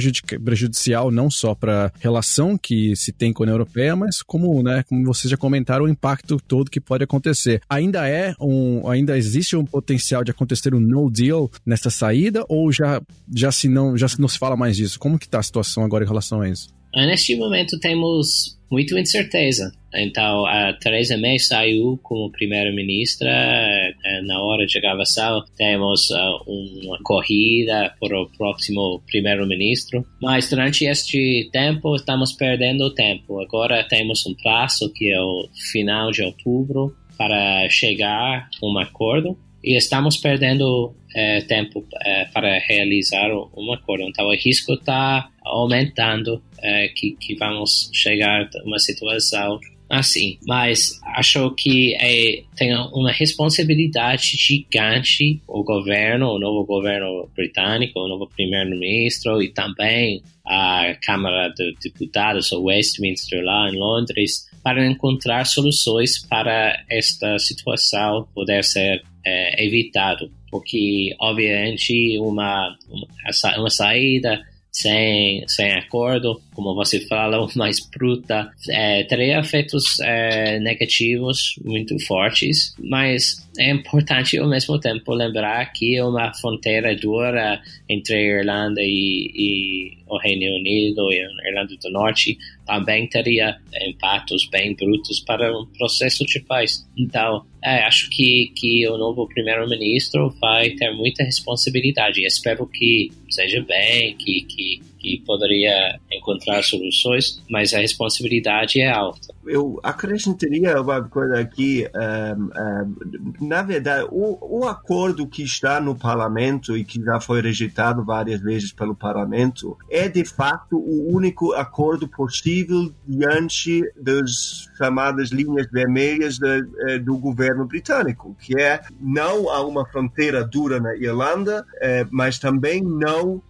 [0.45, 4.63] prejudicial não só para a relação que se tem com a União Europeia, mas como,
[4.63, 7.61] né, como vocês já comentaram, o impacto todo que pode acontecer.
[7.69, 12.73] Ainda é um, ainda existe um potencial de acontecer um no deal nessa saída ou
[12.73, 13.01] já
[13.35, 14.99] já se não já se não se fala mais disso?
[14.99, 16.69] Como que tá a situação agora em relação a isso?
[16.95, 19.73] Neste momento temos muita incerteza.
[19.95, 23.31] Então, a Theresa May saiu como primeira-ministra.
[23.31, 30.05] Eh, na hora de gravação, temos eh, uma corrida para o próximo primeiro-ministro.
[30.21, 33.41] Mas durante este tempo, estamos perdendo tempo.
[33.41, 39.39] Agora temos um prazo que é o final de outubro para chegar a um acordo
[39.63, 44.05] e estamos perdendo é, tempo é, para realizar um acordo.
[44.05, 49.61] Então, o risco está aumentando é, que, que vamos chegar a uma situação
[49.93, 50.39] assim.
[50.47, 58.09] Mas acho que é, tem uma responsabilidade gigante o governo, o novo governo britânico, o
[58.09, 65.45] novo primeiro-ministro e também a Câmara de Deputados, o Westminster lá em Londres, para encontrar
[65.45, 75.47] soluções para esta situação poder ser é, evitado, porque obviamente uma, uma, uma saída sem,
[75.47, 83.47] sem acordo, como você fala, mais bruta, é, teria efeitos é, negativos muito fortes, mas
[83.59, 89.31] é importante ao mesmo tempo lembrar que é uma fronteira dura entre a Irlanda e,
[89.35, 93.59] e o Reino Unido e a Irlanda do Norte também teria
[93.89, 96.89] impactos bem brutos para o processo de paz.
[96.97, 102.25] Então, é, acho que, que o novo primeiro-ministro vai ter muita responsabilidade.
[102.25, 109.35] Espero que seja bem, que, que que poderia encontrar soluções, mas a responsabilidade é alta.
[109.45, 111.85] Eu acrescentaria uma coisa aqui.
[111.95, 117.41] Um, um, na verdade, o, o acordo que está no parlamento e que já foi
[117.41, 125.31] rejeitado várias vezes pelo parlamento é de fato o único acordo possível diante das chamadas
[125.31, 130.95] linhas vermelhas de, eh, do governo britânico, que é não há uma fronteira dura na
[130.95, 133.43] Irlanda, eh, mas também não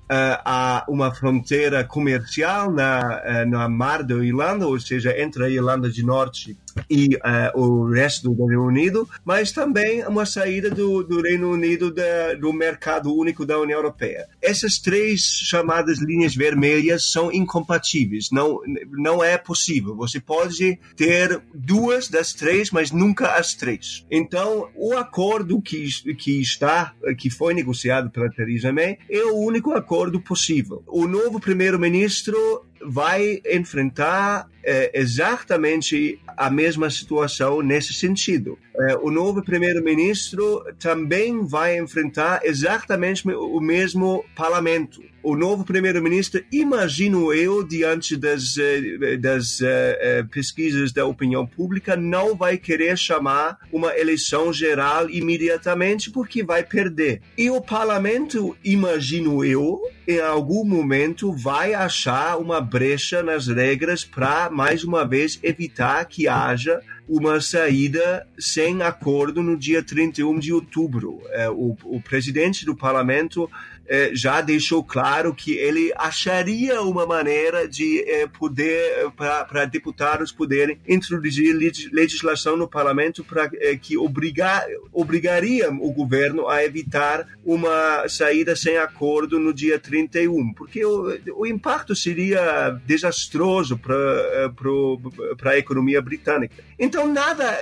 [0.44, 1.41] há uma fronteira
[1.88, 6.56] comercial na, uh, na mar da Irlanda, ou seja, entre a Irlanda do Norte
[6.88, 11.92] e uh, o resto do Reino Unido, mas também uma saída do, do Reino Unido
[11.92, 14.26] da, do mercado único da União Europeia.
[14.40, 19.94] Essas três chamadas linhas vermelhas são incompatíveis, não, não é possível.
[19.96, 24.04] Você pode ter duas das três, mas nunca as três.
[24.10, 29.72] Então, o acordo que, que está, que foi negociado pela Theresa May, é o único
[29.72, 30.82] acordo possível.
[30.86, 38.58] O novo primeiro-ministro vai enfrentar é, exatamente a mesma situação nesse sentido.
[38.74, 45.02] É, o novo primeiro-ministro também vai enfrentar exatamente o mesmo parlamento.
[45.22, 52.34] O novo primeiro-ministro, imagino eu, diante das, eh, das uh, pesquisas da opinião pública, não
[52.34, 57.22] vai querer chamar uma eleição geral imediatamente porque vai perder.
[57.38, 64.48] E o parlamento, imagino eu, em algum momento vai achar uma brecha nas regras para,
[64.48, 71.20] mais uma vez, evitar que haja uma saída sem acordo no dia 31 de outubro.
[71.32, 73.50] É, o, o presidente do parlamento
[73.86, 80.78] é, já deixou claro que ele acharia uma maneira de é, poder, para deputados poderem
[80.88, 81.54] introduzir
[81.92, 88.76] legislação no parlamento para é, que obrigar, obrigaria o governo a evitar uma saída sem
[88.76, 96.54] acordo no dia 31, porque o, o impacto seria desastroso para a economia britânica.
[96.78, 97.56] Então, nada,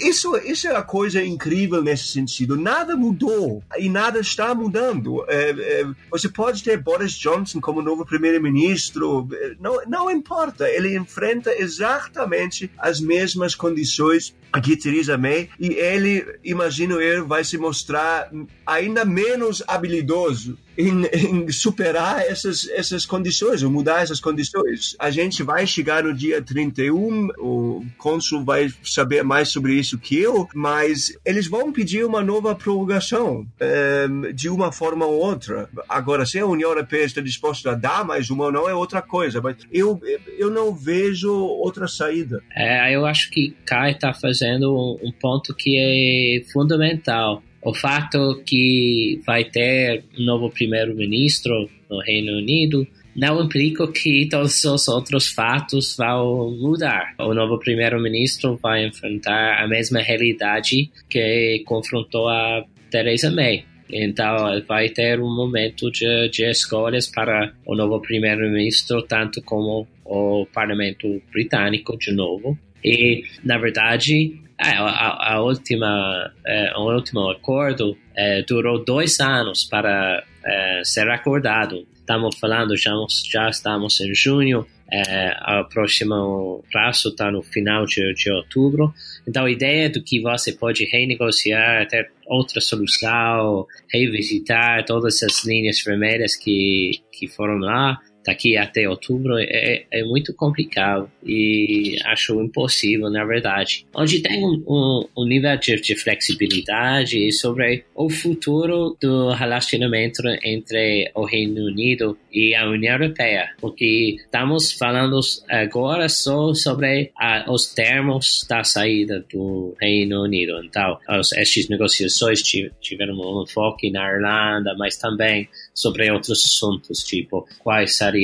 [0.00, 5.50] isso, isso é a coisa incrível nesse sentido, nada mudou e nada está mudando é,
[5.50, 9.28] é, você pode ter Boris Johnson como novo primeiro-ministro,
[9.60, 17.00] não, não importa, ele enfrenta exatamente as mesmas condições aqui Theresa May e ele, imagino
[17.00, 18.30] eu, vai se mostrar
[18.66, 24.96] ainda menos habilidoso em, em, superar essas, essas condições, ou mudar essas condições.
[24.98, 30.18] A gente vai chegar no dia 31, o cônsul vai saber mais sobre isso que
[30.18, 35.68] eu, mas eles vão pedir uma nova prorrogação um, de uma forma ou outra.
[35.88, 39.02] Agora, se a União Europeia está disposta a dar mais uma ou não, é outra
[39.02, 40.00] coisa, mas eu,
[40.38, 42.42] eu não vejo outra saída.
[42.54, 48.40] É, eu acho que Kai está fazendo um, um ponto que é fundamental o fato
[48.46, 55.32] que vai ter um novo primeiro-ministro no Reino Unido não implica que todos os outros
[55.32, 57.16] fatos vão mudar.
[57.18, 63.64] O novo primeiro-ministro vai enfrentar a mesma realidade que confrontou a Theresa May.
[63.90, 70.46] Então, vai ter um momento de, de escolhas para o novo primeiro-ministro, tanto como o
[70.54, 72.56] parlamento britânico, de novo.
[72.84, 79.64] E, na verdade, é, a, a, última, é, o último acordo é, durou dois anos
[79.64, 81.86] para é, ser acordado.
[81.94, 82.92] Estamos falando, já,
[83.30, 88.94] já estamos em junho, é, o próximo prazo está no final de, de outubro.
[89.28, 95.82] Então, a ideia do que você pode renegociar, ter outra solução, revisitar todas as linhas
[95.84, 103.08] vermelhas que, que foram lá, daqui até outubro é, é muito complicado e acho impossível,
[103.10, 103.86] na verdade.
[103.94, 111.10] Onde tem um, um, um nível de, de, flexibilidade sobre o futuro do relacionamento entre
[111.14, 117.72] o Reino Unido e a União Europeia, porque estamos falando agora só sobre a, os
[117.72, 120.60] termos da saída do Reino Unido.
[120.64, 127.46] Então, as, essas negociações tiveram um foco na Irlanda, mas também sobre outros assuntos, tipo
[127.58, 128.15] quais seriam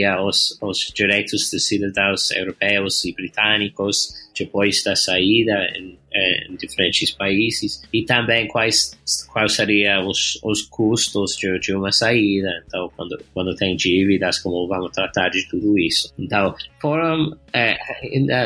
[0.60, 5.98] os direitos dos cidadãos europeus e britânicos depois da saída em,
[6.48, 8.98] em diferentes países e também quais
[9.32, 12.48] quais seriam os, os custos de, de uma saída.
[12.66, 16.12] Então, quando, quando tem dívidas, como vamos tratar de tudo isso.
[16.18, 17.76] Então, foram, é,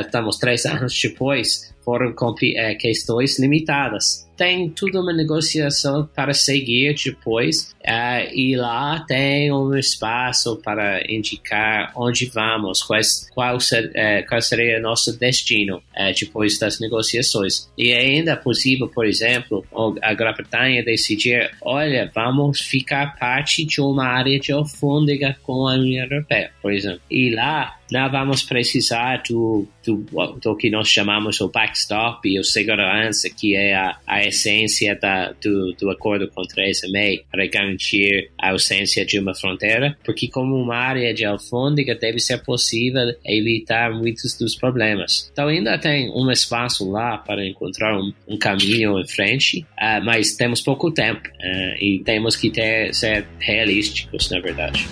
[0.01, 2.15] estamos três anos depois, foram
[2.57, 9.75] é, questões limitadas tem tudo uma negociação para seguir depois uh, e lá tem um
[9.77, 16.59] espaço para indicar onde vamos, quais, qual, ser, uh, qual seria nosso destino uh, depois
[16.59, 17.69] das negociações.
[17.77, 19.65] E ainda é possível, por exemplo,
[20.03, 26.05] a Grã-Bretanha decidir, olha, vamos ficar parte de uma área de alfândega com a União
[26.05, 27.01] Europeia, por exemplo.
[27.11, 30.05] E lá não vamos precisar do, do,
[30.43, 35.33] do, que nós chamamos o backstop e o segurança, que é a, a essência da,
[35.33, 40.57] do, do acordo com Theresa May para garantir a ausência de uma fronteira, porque como
[40.57, 45.31] uma área de alfândega deve ser possível evitar muitos dos problemas.
[45.33, 50.35] Então ainda tem um espaço lá para encontrar um, um caminho em frente, uh, mas
[50.35, 54.87] temos pouco tempo uh, e temos que ter, ser realísticos, na verdade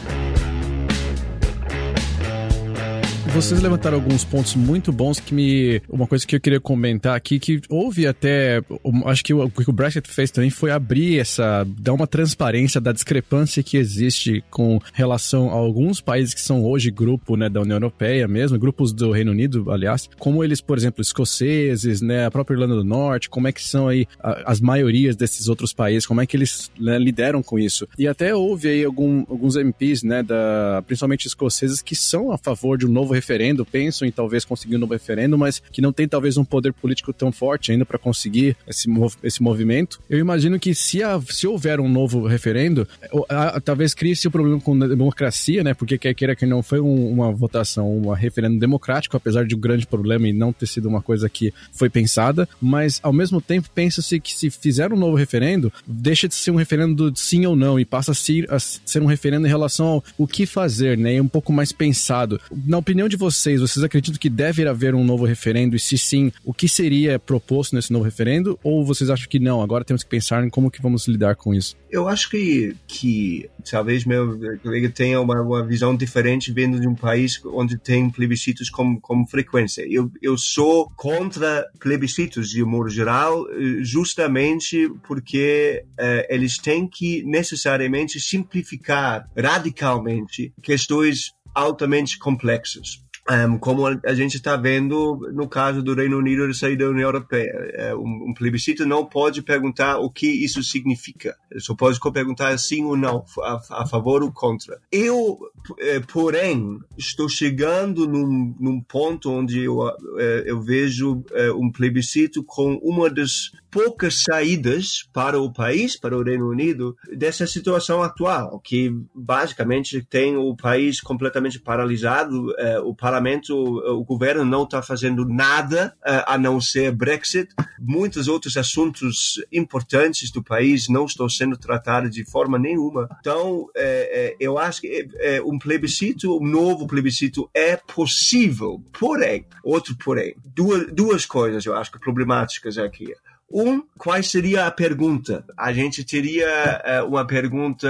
[3.34, 5.82] vocês levantaram alguns pontos muito bons que me.
[5.88, 8.62] Uma coisa que eu queria comentar aqui, que houve até.
[9.06, 11.66] Acho que o, que o Brexit fez também foi abrir essa.
[11.76, 16.92] dar uma transparência da discrepância que existe com relação a alguns países que são hoje
[16.92, 21.02] grupo né, da União Europeia mesmo, grupos do Reino Unido, aliás, como eles, por exemplo,
[21.02, 25.48] escoceses, né, a própria Irlanda do Norte, como é que são aí as maiorias desses
[25.48, 27.88] outros países, como é que eles né, lideram com isso.
[27.98, 32.78] E até houve aí algum, alguns MPs, né, da, principalmente escoceses, que são a favor
[32.78, 33.23] de um novo referendo,
[33.64, 37.12] pensam em talvez conseguir um novo referendo, mas que não tem talvez um poder político
[37.12, 40.00] tão forte ainda para conseguir esse, mov esse movimento.
[40.08, 42.86] Eu imagino que se, a, se houver um novo referendo,
[43.28, 45.74] a, a, talvez crie-se o um problema com a democracia, né?
[45.74, 49.60] Porque quer queira que não foi um, uma votação, um referendo democrático, apesar de um
[49.60, 53.68] grande problema e não ter sido uma coisa que foi pensada, mas ao mesmo tempo
[53.74, 57.56] pensa-se que se fizer um novo referendo, deixa de ser um referendo de sim ou
[57.56, 60.96] não e passa a ser, a ser um referendo em relação ao o que fazer,
[60.96, 61.14] né?
[61.14, 62.40] E um pouco mais pensado.
[62.66, 65.76] Na opinião de de vocês, vocês acreditam que deve haver um novo referendo?
[65.76, 68.58] E se sim, o que seria proposto nesse novo referendo?
[68.62, 71.54] Ou vocês acham que não, agora temos que pensar em como que vamos lidar com
[71.54, 71.76] isso?
[71.90, 76.94] Eu acho que, que talvez meu colega tenha uma, uma visão diferente vindo de um
[76.94, 79.86] país onde tem plebiscitos com, com frequência.
[79.88, 83.46] Eu, eu sou contra plebiscitos, de um modo geral,
[83.80, 93.03] justamente porque uh, eles têm que necessariamente simplificar radicalmente questões altamente complexos.
[93.26, 97.08] Um, como a gente está vendo no caso do Reino Unido de sair da União
[97.08, 97.52] Europeia.
[97.72, 101.34] É, um, um, plebiscito não pode perguntar o que isso significa.
[101.58, 104.78] Só pode perguntar sim ou não, a, a favor ou contra.
[104.92, 105.38] Eu,
[105.78, 111.24] é, porém, estou chegando num, num ponto onde eu, é, eu vejo
[111.56, 117.46] um plebiscito com uma das poucas saídas para o país, para o Reino Unido, dessa
[117.46, 122.52] situação atual, que basicamente tem o país completamente paralisado,
[122.84, 127.48] o parlamento parlamento, o governo não está fazendo nada uh, a não ser Brexit.
[127.78, 133.08] Muitos outros assuntos importantes do país não estão sendo tratados de forma nenhuma.
[133.20, 138.82] Então, é, é, eu acho que é, um plebiscito, um novo plebiscito é possível.
[138.98, 143.14] Porém, outro porém, duas, duas coisas eu acho que problemáticas aqui.
[143.50, 145.44] Um, qual seria a pergunta?
[145.56, 147.88] A gente teria uh, uma pergunta,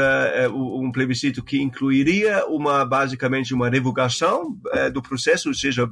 [0.50, 5.88] uh, um plebiscito que incluiria uma basicamente uma revogação uh, do processo, ou seja,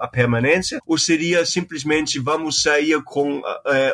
[0.00, 3.42] a permanência, ou seria simplesmente vamos sair com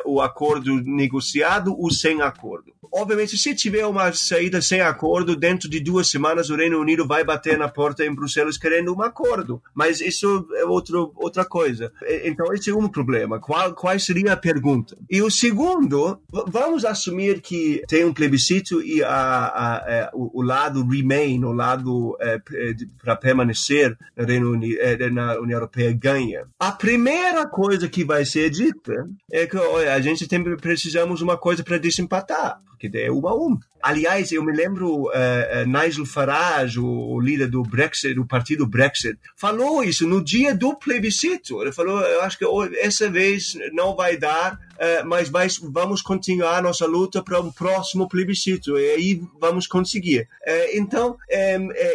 [0.04, 2.72] o acordo negociado ou sem acordo?
[2.92, 7.22] Obviamente, se tiver uma saída sem acordo, dentro de duas semanas o Reino Unido vai
[7.22, 9.62] bater na porta em Bruxelas querendo um acordo.
[9.72, 11.92] Mas isso é outro, outra coisa.
[12.24, 13.38] Então, esse é um problema.
[13.38, 14.98] Qual, qual seria a pergunta?
[15.08, 20.40] E o segundo, vamos assumir que tem um plebiscito e a, a, a, é, o,
[20.40, 25.56] o, lado remain, o lado é, é para permanecer no Reino Unido, é, na União
[25.56, 26.44] Europeia ganha.
[26.58, 31.36] A primeira coisa que vai ser dita é que olha, a gente tem, precisamos uma
[31.36, 33.58] coisa para desempatar porque é uma a um.
[33.82, 38.66] Aliás, eu me lembro, uh, uh, Nigel Farage, o, o, líder do Brexit, do partido
[38.66, 41.60] Brexit, falou isso no dia do plebiscito.
[41.60, 42.44] Ele falou, eu acho que
[42.78, 48.78] essa vez não vai dar, uh, mas vamos continuar nossa luta para um próximo plebiscito
[48.78, 50.28] e aí vamos conseguir.
[50.72, 51.16] então,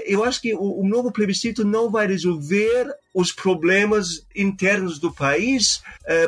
[0.05, 5.81] eu acho que o, o novo plebiscito não vai resolver os problemas internos do país,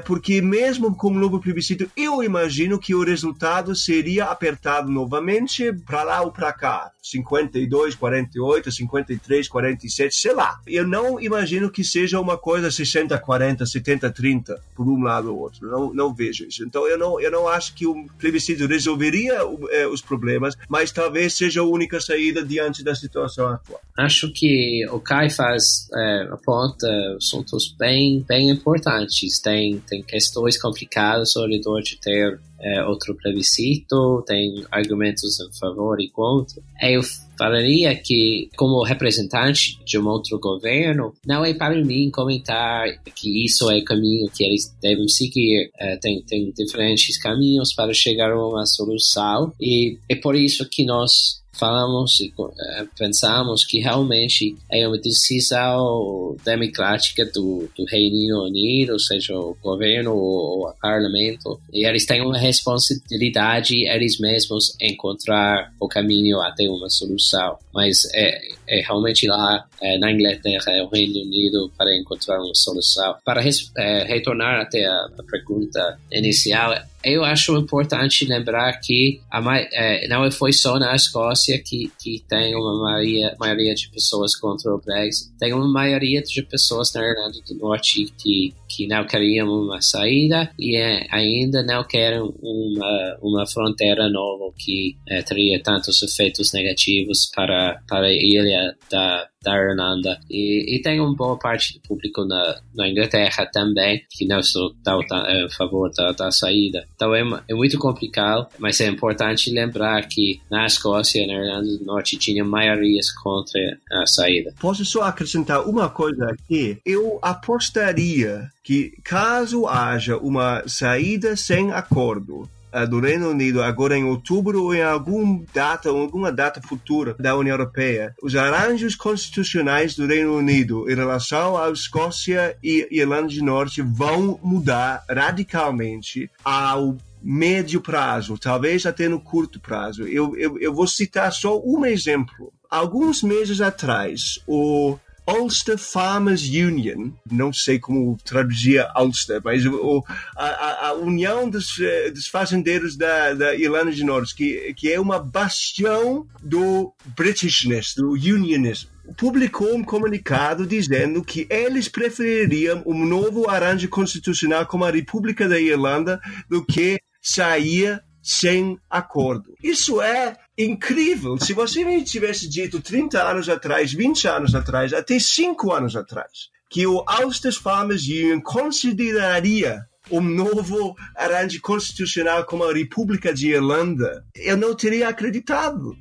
[0.06, 6.04] porque mesmo com o novo plebiscito, eu imagino que o resultado seria apertado novamente para
[6.04, 10.60] lá ou para cá, 52, 48, 53, 47, sei lá.
[10.66, 15.40] Eu não imagino que seja uma coisa 60, 40, 70, 30, por um lado ou
[15.40, 15.70] outro.
[15.70, 16.64] Não, não vejo isso.
[16.64, 19.40] Então eu não, eu não acho que o plebiscito resolveria
[19.72, 23.82] eh, os problemas, mas talvez seja a única saída diante da situação atual.
[23.98, 29.40] Acho que o Kai faz é, ponto levanta assuntos bem, bem importantes.
[29.40, 36.10] Tem, tem questões complicadas redor de ter é, outro plebiscito, tem argumentos a favor e
[36.10, 36.62] contra.
[36.82, 37.02] Eu
[37.38, 43.70] falaria que, como representante de um outro governo, não é para mim comentar que isso
[43.70, 45.70] é o caminho que eles devem seguir.
[45.80, 50.84] É, tem, tem diferentes caminhos para chegar a uma solução e é por isso que
[50.84, 59.00] nós falamos e eh, pensamos que realmente é uma decisão democrática do, do Reino Unido,
[59.00, 65.88] seja o governo ou o parlamento, e eles têm uma responsabilidade eles mesmos encontrar o
[65.88, 67.58] caminho até uma solução.
[67.74, 72.56] Mas é, é realmente lá é, na Inglaterra, é o Reino Unido, para encontrar uma
[72.56, 73.16] solução.
[73.24, 73.42] Para
[73.78, 76.74] é, retornar até a, a pergunta inicial,
[77.04, 82.56] eu acho importante lembrar que a, é, não foi só na Escócia que, que tem
[82.56, 85.32] uma maioria, maioria de pessoas contra o Brexit.
[85.40, 90.50] Tem uma maioria de pessoas na Irlanda do Norte que, que não queriam uma saída
[90.60, 97.30] e é, ainda não querem uma, uma fronteira nova que é, teria tantos efeitos negativos
[97.34, 100.20] para, para a ilha da, da Irlanda.
[100.30, 104.96] E, e tem uma boa parte do público na, na Inglaterra também que não está
[104.96, 106.86] a favor da, da saída.
[106.96, 111.78] Então é, é, muito complicado, mas é importante lembrar que na Escócia e na Irlanda
[111.78, 113.60] do Norte tinha maiorias contra
[113.92, 114.54] a saída.
[114.60, 116.78] Posso só acrescentar uma coisa aqui?
[116.86, 124.04] Eu apostaria que caso haja uma saída sem acordo, eh, do Reino Unido agora em
[124.04, 130.06] outubro ou em alguma data alguma data futura da União Europeia, os arranjos constitucionais do
[130.06, 137.80] Reino Unido em relação à Escócia e Irlanda do Norte vão mudar radicalmente ao médio
[137.80, 140.06] prazo, talvez até no curto prazo.
[140.06, 142.52] Eu, eu, eu vou citar só um exemplo.
[142.70, 144.98] Alguns meses atrás, o
[145.28, 150.04] Ulster Farmers Union, não sei como traduzir Ulster, mas o,
[150.36, 155.00] a, a, União dos, eh, dos Fazendeiros da, da, Irlanda do Norte, que, que é
[155.00, 163.50] uma bastião do Britishness, do unionismo publicou um comunicado dizendo que eles prefeririam um novo
[163.50, 166.20] arranjo constitucional como a República da Irlanda
[166.50, 169.54] do que sair sem acordo.
[169.64, 171.38] Isso é incrível.
[171.38, 176.50] Se você me tivesse dito 30 anos atrás, 20 anos atrás, até 5 anos atrás,
[176.70, 184.26] que o Ulster Farmers Union consideraria um novo arranjo constitucional como a República de Irlanda,
[184.36, 185.98] eu não teria acreditado.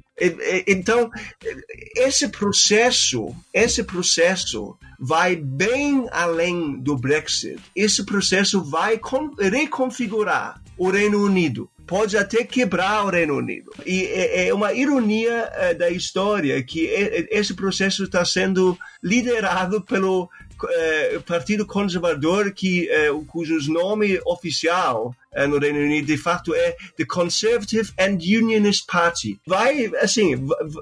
[0.66, 1.10] Então,
[1.94, 7.60] esse processo, esse processo vai bem além do Brexit.
[7.74, 8.98] Esse processo vai
[9.38, 13.70] reconfigurar o Reino Unido pode até quebrar o Reino Unido.
[13.84, 16.86] E é, é uma ironia é, da história que
[17.30, 20.28] esse processo está sendo liderado pelo
[20.68, 25.14] é, Partido Conservador, que, é, cujos nome oficial
[25.48, 29.38] no Reino Unido, de fato, é The Conservative and Unionist Party.
[29.46, 30.34] Vai, assim,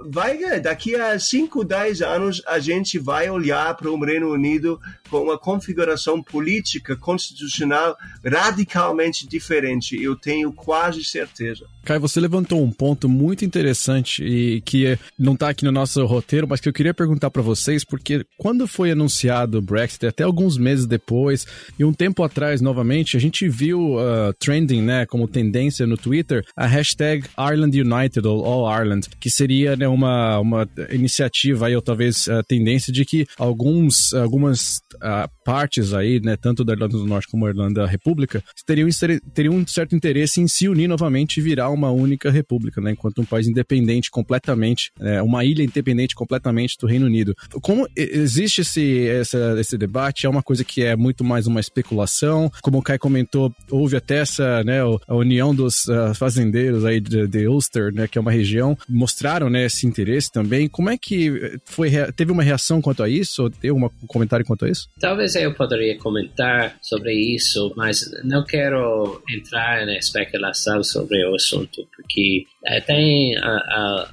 [0.07, 4.78] vai, daqui a 5, 10 anos, a gente vai olhar para o Reino Unido
[5.11, 10.01] com uma configuração política, constitucional radicalmente diferente.
[10.01, 11.66] Eu tenho quase certeza.
[11.84, 16.49] Caio, você levantou um ponto muito interessante e que não está aqui no nosso roteiro,
[16.49, 20.57] mas que eu queria perguntar para vocês, porque quando foi anunciado o Brexit, até alguns
[20.57, 21.47] meses depois,
[21.78, 26.45] e um tempo atrás, novamente, a gente viu uh, trending, né, como tendência no Twitter,
[26.55, 31.80] a hashtag Ireland United ou All Ireland, que seria né, uma, uma iniciativa aí, ou
[31.80, 37.07] talvez a tendência de que alguns, algumas uh, partes aí, né, tanto da Irlanda do
[37.07, 38.88] Norte como da Irlanda República, teriam,
[39.32, 43.20] teriam um certo interesse em se unir novamente e virar uma única república, né, enquanto
[43.20, 47.34] um país independente completamente, é, uma ilha independente completamente do Reino Unido.
[47.62, 50.26] Como existe esse, essa, esse debate?
[50.26, 54.23] É uma coisa que é muito mais uma especulação, como o Kai comentou, houve até
[54.24, 58.32] essa né, a união dos uh, fazendeiros aí de, de, Ulster, né, que é uma
[58.32, 60.68] região, mostraram, né, esse interesse também.
[60.68, 63.44] Como é que foi, teve uma reação quanto a isso?
[63.44, 64.88] Ou teve um comentário quanto a isso?
[65.00, 71.86] Talvez eu poderia comentar sobre isso, mas não quero entrar na especulação sobre o assunto,
[71.94, 73.34] porque é, tem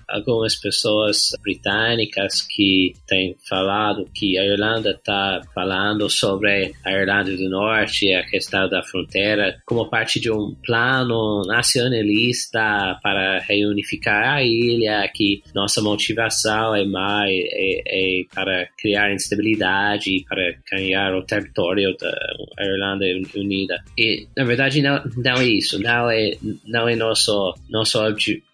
[0.08, 7.50] algumas pessoas britânicas que têm falado que a Irlanda está falando sobre a Irlanda do
[7.50, 15.10] Norte a questão da fronteira como parte de um plano nacionalista para reunificar a ilha,
[15.14, 22.12] que nossa motivação é mais é, é para criar instabilidade, para ganhar o território da
[22.60, 23.84] Irlanda Unida.
[23.98, 26.32] E na verdade não, não é isso, não é
[26.66, 28.00] não é nosso nosso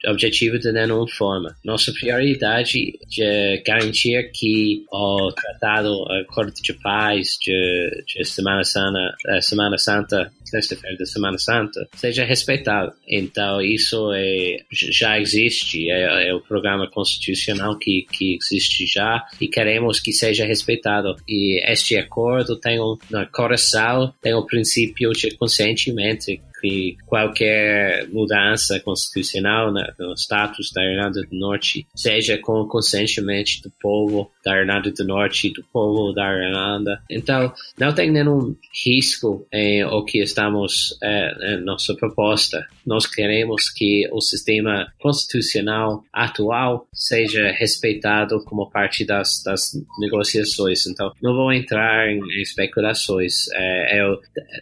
[0.05, 1.55] objetivo de nenhuma forma.
[1.63, 9.15] Nossa prioridade é garantir que o tratado, o acordo de paz de, de Semana Santa,
[9.41, 12.93] Semana Santa sexta-feira da Semana Santa seja respeitado.
[13.07, 19.47] Então, isso é, já existe, é, é, o programa constitucional que, que existe já e
[19.47, 21.15] queremos que seja respeitado.
[21.27, 28.79] E este acordo tem um, no coração, tem o princípio de conscientemente que qualquer mudança
[28.79, 34.57] constitucional né, no status da Irlanda do Norte seja com o consentimento do povo da
[34.57, 37.01] Irlanda do Norte do povo da Irlanda.
[37.09, 38.55] Então, não tem nenhum
[38.85, 42.65] risco em o que estamos é, em nossa proposta.
[42.85, 50.87] Nós queremos que o sistema constitucional atual seja respeitado como parte das, das negociações.
[50.87, 53.47] Então, não vou entrar em, em especulações.
[53.53, 54.17] É, é,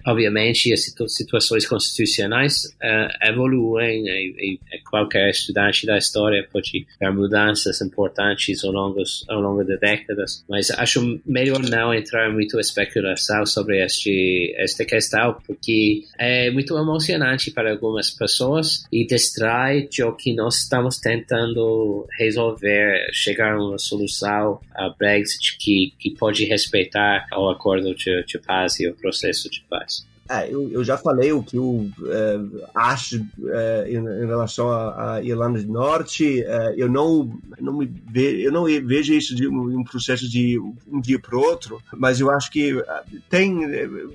[0.08, 7.82] obviamente, as situações constitucionais uh, evoluem e, e, qualquer estudante da história pode ver mudanças
[7.82, 13.46] importantes ao longo, ao longo de décadas, mas acho melhor não entrar muito em especulação
[13.46, 20.14] sobre este, esta questão, porque é muito emocionante para algumas pessoas e distrai de o
[20.14, 27.28] que nós estamos tentando resolver, chegar a uma solução a Brexit que, que pode respeitar
[27.34, 30.06] o acordo de, de paz e o processo de paz.
[30.28, 32.40] É, eu, eu já falei o que eu é,
[32.74, 36.42] acho é, em, em, relação à Irlanda do Norte.
[36.42, 40.60] É, eu não, não me ve, eu não vejo isso de um, um processo de
[40.88, 43.54] um dia para outro, mas eu acho que é, tem,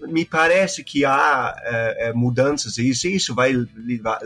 [0.08, 4.18] me parece que há é, mudanças e isso, isso vai levar,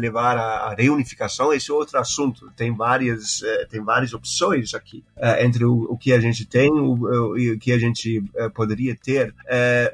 [0.00, 1.52] levar à reunificação.
[1.52, 2.50] Esse é outro assunto.
[2.56, 5.04] Tem várias, tem várias opções aqui
[5.38, 9.32] entre o, o, que a gente tem o, e o que a gente poderia ter,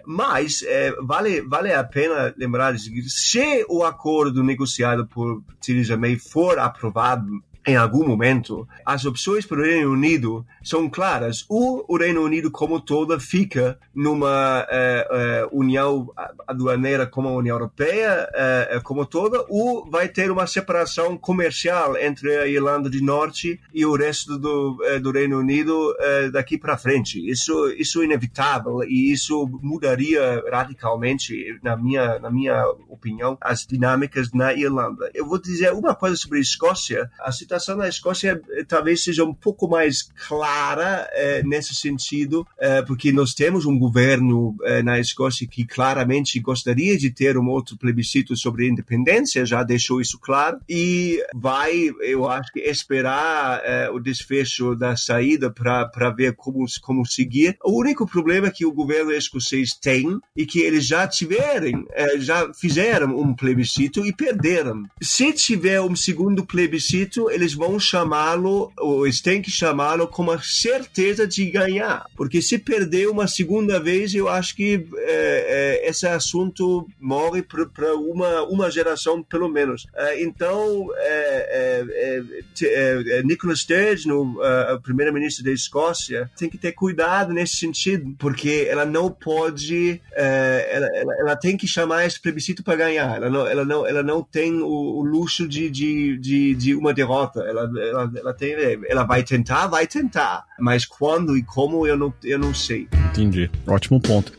[0.07, 0.63] mas
[1.03, 7.77] vale, vale a pena lembrar se o acordo negociado por Theresa May for aprovado em
[7.77, 11.45] algum momento, as opções para o Reino Unido são claras.
[11.49, 16.11] Ou o Reino Unido como todo fica numa eh, eh, união
[16.47, 22.37] aduaneira como a União Europeia eh, como toda, ou vai ter uma separação comercial entre
[22.37, 25.95] a Irlanda do Norte e o resto do, do Reino Unido
[26.33, 27.19] daqui para frente.
[27.31, 34.33] Isso, isso é inevitável e isso mudaria radicalmente, na minha, na minha opinião, as dinâmicas
[34.33, 35.11] na Irlanda.
[35.15, 37.11] Eu vou dizer uma coisa sobre a Escócia.
[37.21, 43.13] A situação na Escócia talvez seja um pouco mais clara eh, nesse sentido, eh, porque
[43.13, 48.37] nós temos um governo eh, na Escócia que claramente gostaria de ter um outro plebiscito
[48.37, 53.61] sobre independência, já deixou isso claro, e vai, eu acho que, esperar
[53.93, 57.57] o desfecho da saída para ver como, como seguir.
[57.63, 61.85] O único problema que o governo escocês tem é que eles já tiverem,
[62.19, 64.85] já fizeram um plebiscito e perderam.
[65.03, 71.27] Se tiver um segundo plebiscito, eles vão chamá-lo, ou eles têm que chamá-lo como certeza
[71.27, 76.87] de ganhar, porque se perder uma segunda vez, eu acho que é, é, esse assunto
[77.01, 79.87] morre para uma, uma geração, pelo menos.
[79.95, 82.23] É, então, é, é,
[82.63, 84.35] é, Nicola Sturgeon,
[84.75, 90.87] o primeiro-ministro da Escócia, tem que ter cuidado nesse sentido, porque ela não pode, ela,
[90.87, 93.17] ela, ela, tem que chamar esse plebiscito para ganhar.
[93.17, 96.93] Ela não, ela não, ela não tem o, o luxo de, de, de, de, uma
[96.95, 97.32] derrota.
[97.41, 98.55] Ela, ela, ela, tem,
[98.89, 102.89] ela vai tentar, vai tentar mas quando e como eu não, eu não sei.
[103.11, 103.51] Entendi.
[103.67, 104.33] Ótimo ponto.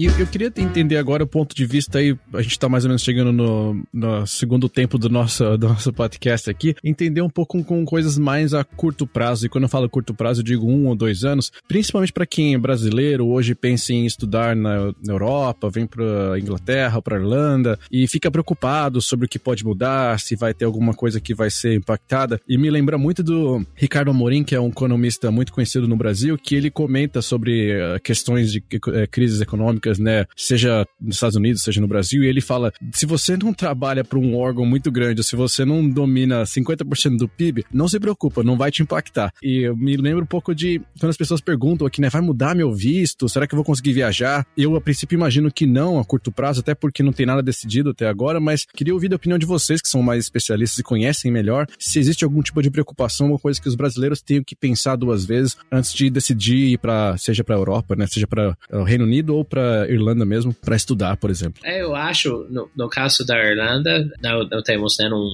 [0.00, 2.88] E eu queria entender agora o ponto de vista aí, a gente está mais ou
[2.88, 7.62] menos chegando no, no, segundo tempo do nosso, do nosso podcast aqui, entender um pouco
[7.62, 9.44] com, coisas mais a curto prazo.
[9.44, 12.54] E quando eu falo curto prazo, eu digo um ou dois anos, principalmente para quem
[12.54, 18.08] é brasileiro, hoje pensa em estudar na, na Europa, vem para Inglaterra, para Irlanda, e
[18.08, 21.74] fica preocupado sobre o que pode mudar, se vai ter alguma coisa que vai ser
[21.74, 22.40] impactada.
[22.48, 26.38] E me lembra muito do Ricardo Amorim, que é um economista muito conhecido no Brasil,
[26.38, 30.26] que ele comenta sobre uh, questões de uh, crises econômicas né?
[30.36, 34.18] Seja nos Estados Unidos, seja no Brasil, e ele fala: se você não trabalha para
[34.18, 38.42] um órgão muito grande, ou se você não domina 50% do PIB, não se preocupa,
[38.42, 39.32] não vai te impactar.
[39.42, 42.08] E eu me lembro um pouco de quando as pessoas perguntam aqui, né?
[42.08, 43.28] Vai mudar meu visto?
[43.28, 44.46] Será que eu vou conseguir viajar?
[44.56, 47.90] Eu, a princípio, imagino que não a curto prazo, até porque não tem nada decidido
[47.90, 51.30] até agora, mas queria ouvir a opinião de vocês, que são mais especialistas e conhecem
[51.30, 54.96] melhor, se existe algum tipo de preocupação, uma coisa que os brasileiros tenham que pensar
[54.96, 58.06] duas vezes antes de decidir ir para, seja para a Europa, né?
[58.06, 61.60] Seja para o Reino Unido ou para Irlanda mesmo para estudar, por exemplo?
[61.64, 65.28] É, eu acho, no, no caso da Irlanda, não, não temos nenhum,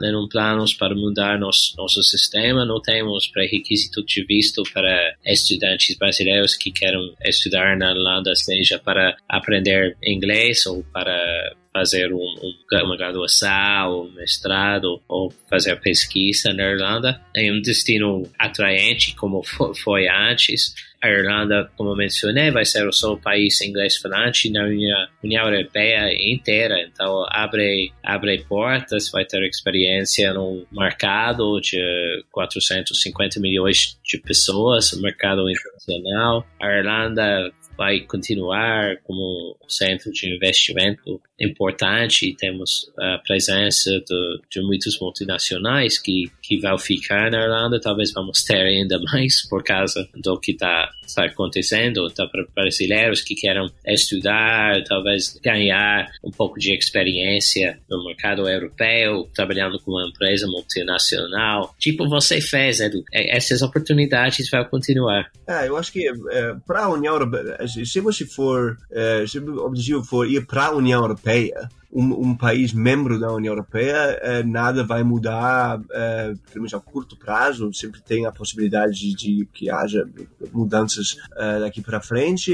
[0.00, 6.56] nenhum planos para mudar nosso, nosso sistema, não temos pré-requisito de visto para estudantes brasileiros
[6.56, 12.96] que querem estudar na Irlanda, seja para aprender inglês ou para fazer um, um, uma
[12.96, 17.20] graduação, um mestrado ou fazer pesquisa na Irlanda.
[17.34, 19.42] É um destino atraente como
[19.82, 25.08] foi antes a Irlanda, como mencionei, vai ser o só país inglês falante na União,
[25.48, 26.80] Europeia inteira.
[26.80, 35.50] Então, abre, abre portas, vai ter experiência no mercado de 450 milhões de pessoas, mercado
[35.50, 36.46] internacional.
[36.60, 44.60] A Irlanda vai continuar como centro de investimento importante e temos a presença de, de
[45.00, 50.38] multinacionais que, que vão ficar na Irlanda, talvez vamos ter ainda mais por causa do
[50.38, 56.74] que está tá acontecendo, então para brasileiros que queiram estudar, talvez ganhar um pouco de
[56.74, 64.48] experiência no mercado europeu, trabalhando com uma empresa multinacional, tipo você fez, Edu, essas oportunidades
[64.50, 65.30] vão continuar.
[65.46, 69.64] É, eu acho que é, para a União Europeia, se você for, é, se o
[69.64, 74.18] objetivo for ir para a União Europeia, Europeia, um, um, país membro da União Europeia,
[74.22, 77.72] eh, nada vai mudar, eh, pelo menos a curto prazo.
[77.74, 80.08] Sempre tem a possibilidade de, de que haja
[80.52, 82.52] mudanças eh, daqui para frente,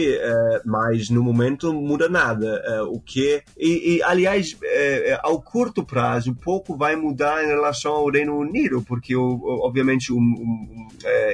[0.65, 2.85] mas no momento muda nada.
[2.91, 4.57] O que e, e aliás,
[5.23, 10.89] ao curto prazo, pouco vai mudar em relação ao Reino Unido, porque obviamente um, um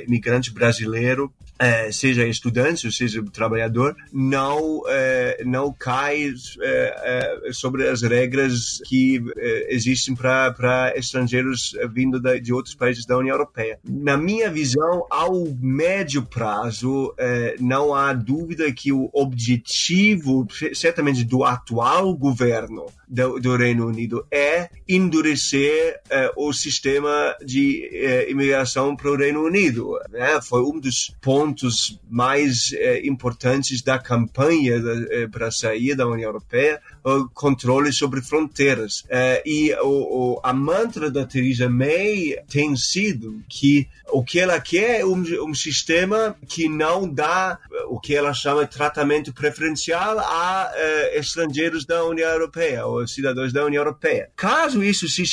[0.07, 8.03] imigrante brasileiro é, seja estudante, seja trabalhador, não é, não cai é, é sobre as
[8.03, 13.79] regras que é, existem para estrangeiros vindo da, de outros países da União Europeia.
[13.85, 21.45] Na minha visão, ao médio prazo, é, não há dúvida que o objetivo, certamente do
[21.45, 26.01] atual governo do, do Reino Unido, é endurecer
[26.37, 29.99] o sistema de imigração para o Reino Unido.
[30.11, 30.41] Né?
[30.43, 34.75] Foi um dos pontos mais eh, importantes da campanha
[35.11, 39.05] eh, para sair da União Europeia, o controle sobre fronteiras.
[39.09, 44.61] Eh, e o, o, a mantra da Theresa May tem sido que o que ela
[44.61, 50.19] quer é um, um sistema que não dá o que ela chama de tratamento preferencial
[50.19, 50.71] a
[51.15, 54.31] estrangeiros da União Europeia cidadãos da União Europeia.
[54.37, 55.25] Caso isso se,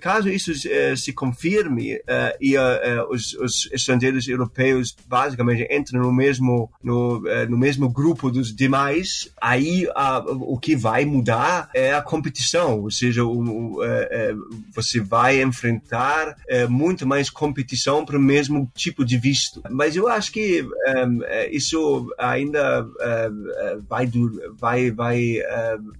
[0.00, 0.52] caso isso
[0.96, 2.00] se confirme
[2.40, 2.56] e
[3.10, 9.30] os, os estrangeiros europeus basicamente entra no mesmo, no, eh, no mesmo grupo dos demais,
[9.40, 14.34] aí a, o que vai mudar é a competição, ou seja, o, é, é,
[14.74, 19.62] você vai enfrentar é, muito mais competição para o mesmo tipo de visto.
[19.70, 20.66] Mas eu acho que
[21.26, 22.86] é, isso ainda
[23.88, 24.08] vai,
[24.56, 25.36] vai, vai,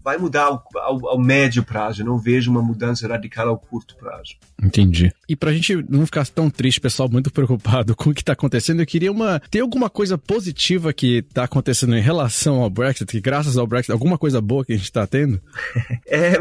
[0.02, 4.34] vai mudar ao, ao, médio prazo, eu não vejo uma mudança radical ao curto prazo.
[4.62, 5.12] Entendi.
[5.28, 8.32] E para a gente não ficar tão triste, pessoal, muito preocupado com o que está
[8.32, 9.40] acontecendo, eu queria uma.
[9.50, 13.92] Tem alguma coisa positiva que está acontecendo em relação ao Brexit, que graças ao Brexit,
[13.92, 15.40] alguma coisa boa que a gente está tendo?
[16.10, 16.38] É,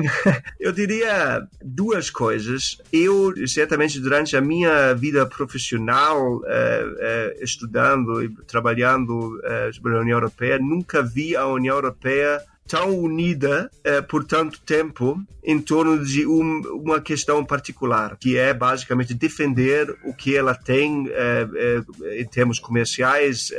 [0.59, 2.77] eu diria duas coisas.
[2.91, 9.99] Eu, certamente, durante a minha vida profissional, é, é, estudando e trabalhando é, sobre a
[9.99, 16.03] União Europeia, nunca vi a União Europeia tão unida eh, por tanto tempo em torno
[16.03, 22.21] de um, uma questão particular, que é basicamente defender o que ela tem eh, eh,
[22.21, 23.51] em termos comerciais,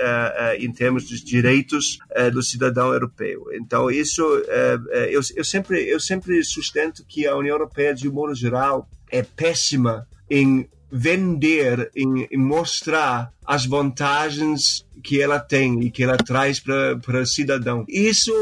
[0.59, 1.99] em termos dos direitos
[2.33, 3.47] do cidadão europeu.
[3.55, 4.23] Então isso
[5.11, 9.23] eu, eu sempre eu sempre sustento que a União Europeia de um modo geral é
[9.23, 16.61] péssima em vender, em, em mostrar as vantagens que ela tem e que ela traz
[16.61, 17.85] para o cidadão.
[17.89, 18.33] Isso,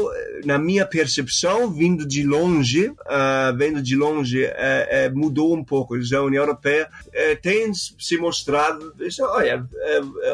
[0.45, 5.95] na minha percepção, vindo de longe, uh, vendo de longe, uh, uh, mudou um pouco.
[5.95, 6.89] A União Europeia
[7.41, 9.67] tem se mostrado, olha,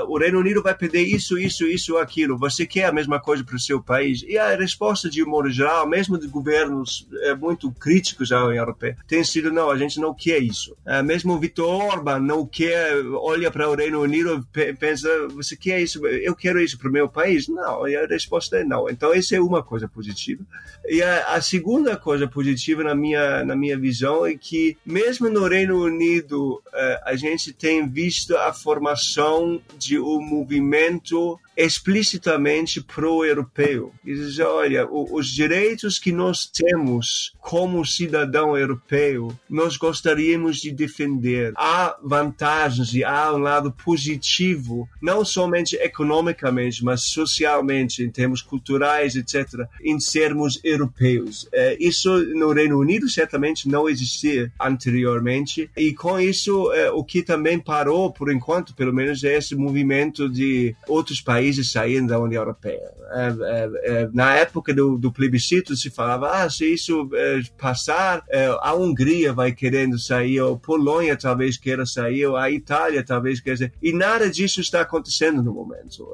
[0.07, 2.37] o Reino Unido vai pedir isso, isso, isso, aquilo.
[2.37, 4.23] Você quer a mesma coisa para o seu país?
[4.27, 7.07] E a resposta, de um modo geral, mesmo de governos
[7.39, 10.75] muito críticos à União Europeia, tem sido, não, a gente não quer isso.
[11.05, 14.45] mesmo o Viktor Orban não quer, olha para o Reino Unido,
[14.79, 16.01] pensa, você quer isso?
[16.21, 17.47] Eu quero isso para o meu país?
[17.47, 18.89] Não, e a resposta é não.
[18.89, 20.43] Então, essa é uma coisa positiva.
[20.85, 25.47] E a, a, segunda coisa positiva, na minha, na minha visão, é que, mesmo no
[25.47, 33.93] Reino Unido, uh, a gente tem visto a formação de um movimento explicitamente pro-europeu.
[34.05, 41.53] E diz, olha, os direitos que nós temos como cidadão europeu, nós gostaríamos de defender.
[41.55, 49.15] Há vantagens e há um lado positivo, não somente economicamente, mas socialmente, em termos culturais,
[49.15, 51.47] etc., em sermos europeus.
[51.51, 57.21] É, isso no Reino Unido certamente não existia anteriormente, e com isso, é, o que
[57.21, 62.41] também parou, por enquanto, pelo menos, é esse movimento de outros países saírem da União
[62.41, 62.91] Europeia.
[63.11, 67.09] É, é, é na época do, do, plebiscito, se falava: ah, se isso
[67.57, 68.23] passar,
[68.61, 73.39] a Hungria vai querendo sair, ou a Polônia talvez queira sair, ou a Itália talvez
[73.39, 73.73] queira sair.
[73.81, 76.07] E nada disso está acontecendo no momento.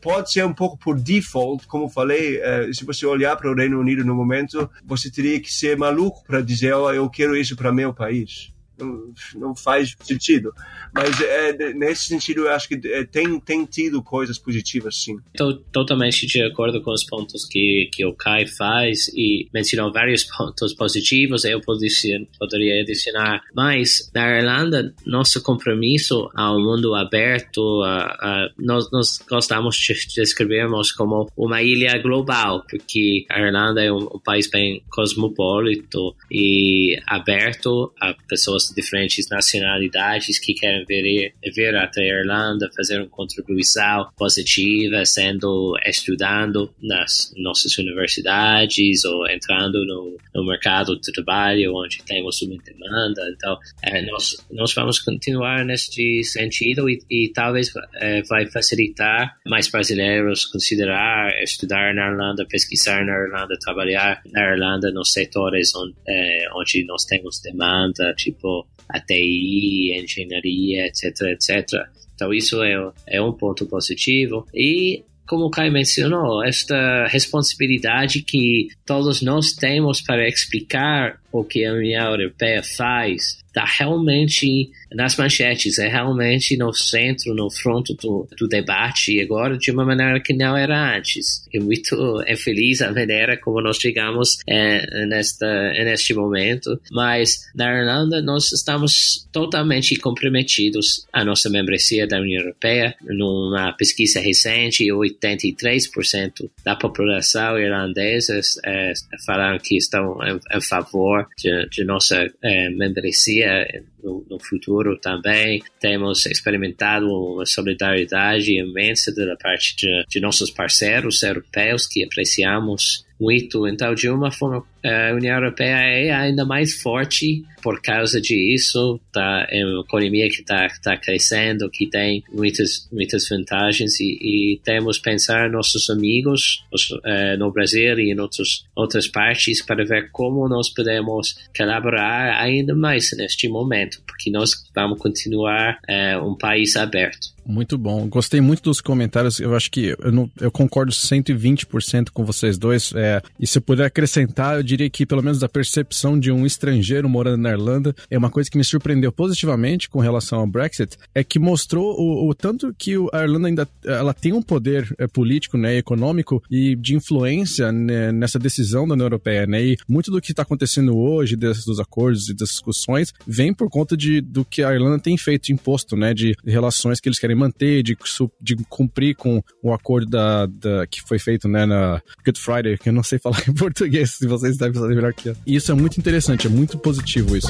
[0.00, 2.40] pode ser um pouco por default, como falei,
[2.72, 6.40] se você olhar para o Reino Unido no momento, você teria que ser maluco para
[6.40, 10.52] dizer: oh, eu quero isso para meu país não, faz sentido.
[10.92, 15.16] Mas é, nesse sentido, eu acho que é, tem, tem tido coisas positivas, sim.
[15.32, 20.24] Estou totalmente de acordo com os pontos que, que o Kai faz e mencionou vários
[20.36, 21.44] pontos positivos.
[21.44, 24.10] Eu poderia adicionar mais.
[24.14, 31.30] Na Irlanda, nosso compromisso ao mundo aberto, a, a, nós, nós gostamos de descrevermos como
[31.36, 38.14] uma ilha global, porque a Irlanda é um, um país bem cosmopolito e aberto a
[38.28, 44.08] pessoas pessoas de diferentes nacionalidades que querem ver, ver até a Irlanda, fazer uma contribuição
[44.16, 52.40] positiva, sendo estudando nas nossas universidades ou entrando no, no mercado de trabalho onde temos
[52.42, 53.22] uma demanda.
[53.34, 59.68] Então, é, nós, nós vamos continuar neste sentido e, e talvez é, vai facilitar mais
[59.68, 66.46] brasileiros considerar estudar na Irlanda, pesquisar na Irlanda, trabalhar na Irlanda nos setores onde, é,
[66.54, 68.53] onde nós temos demanda, tipo
[68.88, 71.88] a TI, engenharia, etc, etc.
[72.14, 74.46] Então isso é, é um ponto positivo.
[74.54, 81.64] E como o Kai mencionou, esta responsabilidade que todos nós temos para explicar o que
[81.64, 88.28] a União Europeia faz está realmente nas manchetes, é realmente no centro, no fronto do,
[88.36, 91.48] do debate agora de uma maneira que não era antes.
[91.54, 97.72] É muito é feliz a maneira como nós chegamos é, nesta, neste momento, mas na
[97.72, 102.94] Irlanda nós estamos totalmente comprometidos à nossa membresia da União Europeia.
[103.02, 108.92] Numa pesquisa recente, 83% da população irlandesa é,
[109.24, 110.18] falaram que estão
[110.50, 113.66] a favor de, de nossa é, membresia
[114.02, 115.62] no, no, futuro também.
[115.80, 123.66] Temos experimentado uma solidariedade imensa da parte de, de nossos parceiros europeus que apreciamos muito.
[123.66, 129.00] Então, de uma forma, a União Europeia é ainda mais forte por causa disso.
[129.12, 134.60] Tá, é uma economia que está tá crescendo, que tem muitas, muitas vantagens e, e
[134.62, 140.10] temos pensar nossos amigos os, uh, no Brasil e em outros, outras partes para ver
[140.10, 146.76] como nós podemos colaborar ainda mais neste momento, porque nós vamos continuar uh, um país
[146.76, 147.33] aberto.
[147.46, 148.08] Muito bom.
[148.08, 149.38] Gostei muito dos comentários.
[149.38, 152.92] Eu acho que eu, não, eu concordo 120% com vocês dois.
[152.94, 156.46] É, e se eu puder acrescentar, eu diria que pelo menos a percepção de um
[156.46, 160.96] estrangeiro morando na Irlanda é uma coisa que me surpreendeu positivamente com relação ao Brexit,
[161.14, 165.06] é que mostrou o, o tanto que a Irlanda ainda ela tem um poder é,
[165.06, 169.62] político, né, econômico e de influência né, nessa decisão da União Europeia, né?
[169.62, 173.68] E muito do que está acontecendo hoje, desses, dos acordos e das discussões, vem por
[173.68, 177.33] conta de, do que a Irlanda tem feito imposto, né, de relações que eles querem
[177.34, 177.96] manter, de,
[178.40, 182.88] de cumprir com o acordo da, da, que foi feito né, na Good Friday, que
[182.88, 185.36] eu não sei falar em português, se vocês devem saber melhor que eu.
[185.46, 187.48] E isso é muito interessante, é muito positivo isso.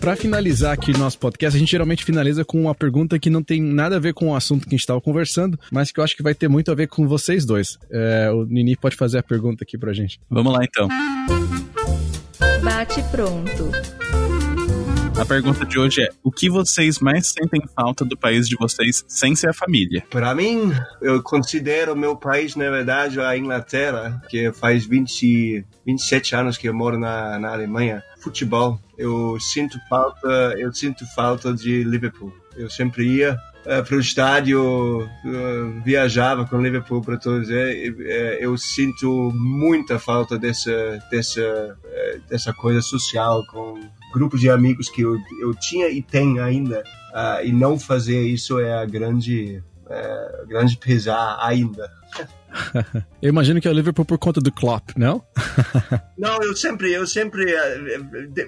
[0.00, 3.42] Para finalizar aqui o nosso podcast, a gente geralmente finaliza com uma pergunta que não
[3.42, 6.04] tem nada a ver com o assunto que a gente estava conversando, mas que eu
[6.04, 7.78] acho que vai ter muito a ver com vocês dois.
[7.90, 10.18] É, o Nini pode fazer a pergunta aqui pra gente.
[10.30, 10.88] Vamos lá então.
[12.62, 13.70] Bate pronto.
[15.18, 19.04] A pergunta de hoje é: o que vocês mais sentem falta do país de vocês
[19.08, 20.04] sem ser a família?
[20.08, 26.56] Para mim, eu considero meu país, na verdade, a Inglaterra, que faz 20, 27 anos
[26.56, 28.00] que eu moro na, na Alemanha.
[28.20, 32.32] Futebol, eu sinto falta, eu sinto falta de Liverpool.
[32.56, 37.50] Eu sempre ia uh, para o estádio, uh, viajava com Liverpool para todos.
[37.50, 41.76] É, é, eu sinto muita falta dessa, dessa,
[42.28, 43.80] dessa coisa social com
[44.18, 46.82] grupo de amigos que eu, eu tinha e tenho ainda,
[47.14, 51.90] uh, e não fazer isso é a grande, é, grande pesar ainda.
[53.22, 55.22] eu imagino que é o Liverpool por conta do Klopp, não?
[56.16, 58.00] não, eu sempre, eu sempre, eh,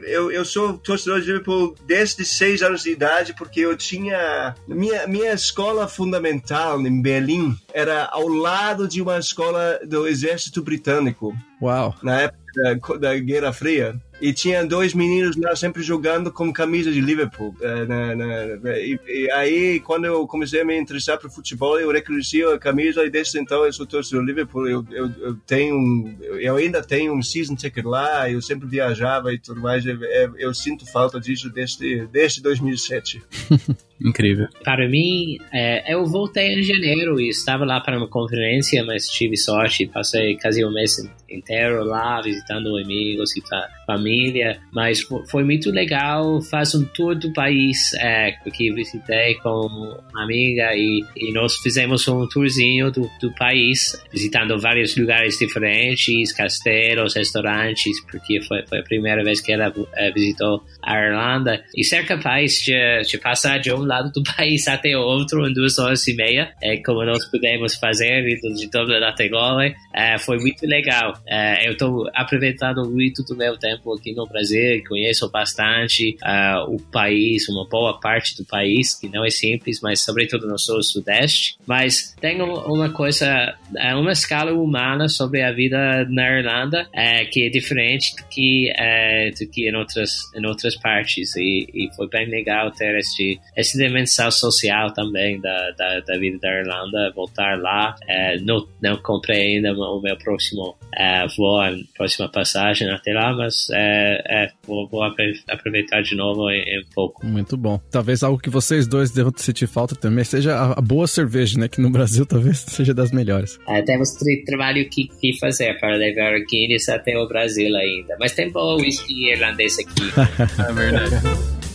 [0.04, 5.06] eu, eu sou torcedor de Liverpool desde seis anos de idade porque eu tinha minha
[5.06, 11.34] minha escola fundamental em Berlim era ao lado de uma escola do Exército Britânico.
[11.60, 11.94] Uau!
[12.02, 14.00] Na época da, da Guerra Fria.
[14.20, 17.54] E tinha dois meninos lá sempre jogando com camisa de Liverpool.
[17.60, 21.90] Uh, na, na, e, e, aí, quando eu comecei a me interessar por futebol, eu
[21.90, 24.68] reconheci a camisa e desde então eu sou torcedor do Liverpool.
[24.68, 29.38] Eu, eu, eu, tenho, eu ainda tenho um season ticket lá, eu sempre viajava e
[29.38, 29.84] tudo mais.
[29.86, 29.98] Eu,
[30.36, 33.22] eu sinto falta disso desde, desde 2007.
[34.02, 34.48] Incrível.
[34.64, 39.36] Para mim, é, eu voltei em janeiro e estava lá para uma conferência, mas tive
[39.36, 40.96] sorte, passei quase um mês
[41.30, 46.40] inteiro lá visitando amigos e fa família, mas foi muito legal.
[46.42, 52.06] Faz um tour do país é, que visitei com uma amiga e, e nós fizemos
[52.06, 58.84] um tourzinho do, do país, visitando vários lugares diferentes, castelos, restaurantes, porque foi, foi a
[58.84, 63.72] primeira vez que ela é, visitou a Irlanda e ser capaz de, de passar de
[63.72, 67.74] um lado do país até outro em duas horas e meia, é, como nós pudemos
[67.74, 71.14] fazer de Dublin até Galway, é, foi muito legal.
[71.26, 76.80] É, eu estou aproveitando muito do meu tempo aqui no Brasil, conheço bastante uh, o
[76.90, 81.56] país, uma boa parte do país, que não é simples, mas sobretudo no sul sudeste.
[81.66, 87.44] Mas tem uma coisa, é uma escala humana sobre a vida na Irlanda é, que
[87.44, 91.34] é diferente do que, é, do que em, outras, em outras partes.
[91.36, 96.38] E, e foi bem legal ter esse, essa dimensão social também da, da, da vida
[96.38, 97.94] da Irlanda, voltar lá.
[98.42, 103.68] Não, não comprei ainda o meu próximo é, vou a próxima passagem até lá, mas
[103.72, 107.26] é, é vou, vou, aproveitar de novo em, em, pouco.
[107.26, 107.80] Muito bom.
[107.90, 111.68] Talvez algo que vocês dois devem sentir falta também seja a, a boa cerveja, né?
[111.68, 113.58] Que no Brasil talvez seja das melhores.
[113.68, 114.10] É, temos
[114.44, 118.16] trabalho que, que fazer para levar o Guinness até o Brasil ainda.
[118.18, 120.10] Mas tem bom whisky irlandês aqui.
[120.68, 121.69] é verdade.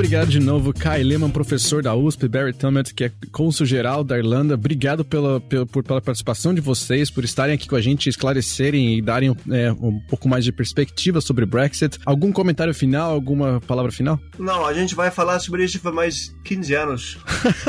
[0.00, 4.54] Obrigado de novo, Kai Lehman, professor da USP, Barry Tummett, que é cônsul-geral da Irlanda.
[4.54, 9.02] Obrigado pela, pela, pela participação de vocês, por estarem aqui com a gente, esclarecerem e
[9.02, 11.98] darem é, um pouco mais de perspectiva sobre o Brexit.
[12.06, 14.18] Algum comentário final, alguma palavra final?
[14.38, 17.18] Não, a gente vai falar sobre isso por mais 15 anos.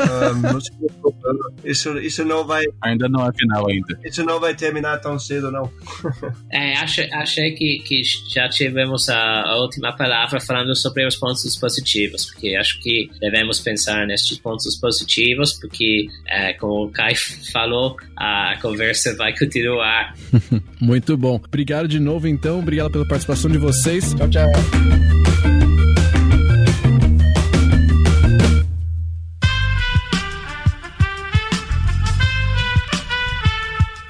[0.34, 2.64] um, isso, isso não vai...
[2.82, 4.00] Ainda não é final ainda.
[4.02, 5.70] Isso não vai terminar tão cedo, não.
[6.50, 8.00] é, achei, achei que, que
[8.32, 13.60] já tivemos a, a última palavra falando sobre os pontos positivos porque acho que devemos
[13.60, 17.14] pensar nestes pontos positivos, porque, é, como o Kai
[17.52, 20.14] falou, a conversa vai continuar.
[20.80, 21.40] Muito bom.
[21.44, 22.58] Obrigado de novo, então.
[22.58, 24.14] Obrigado pela participação de vocês.
[24.14, 24.48] Tchau, tchau.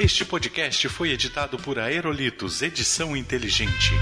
[0.02, 3.92] Este podcast foi editado por Aerolitos Edição Inteligente.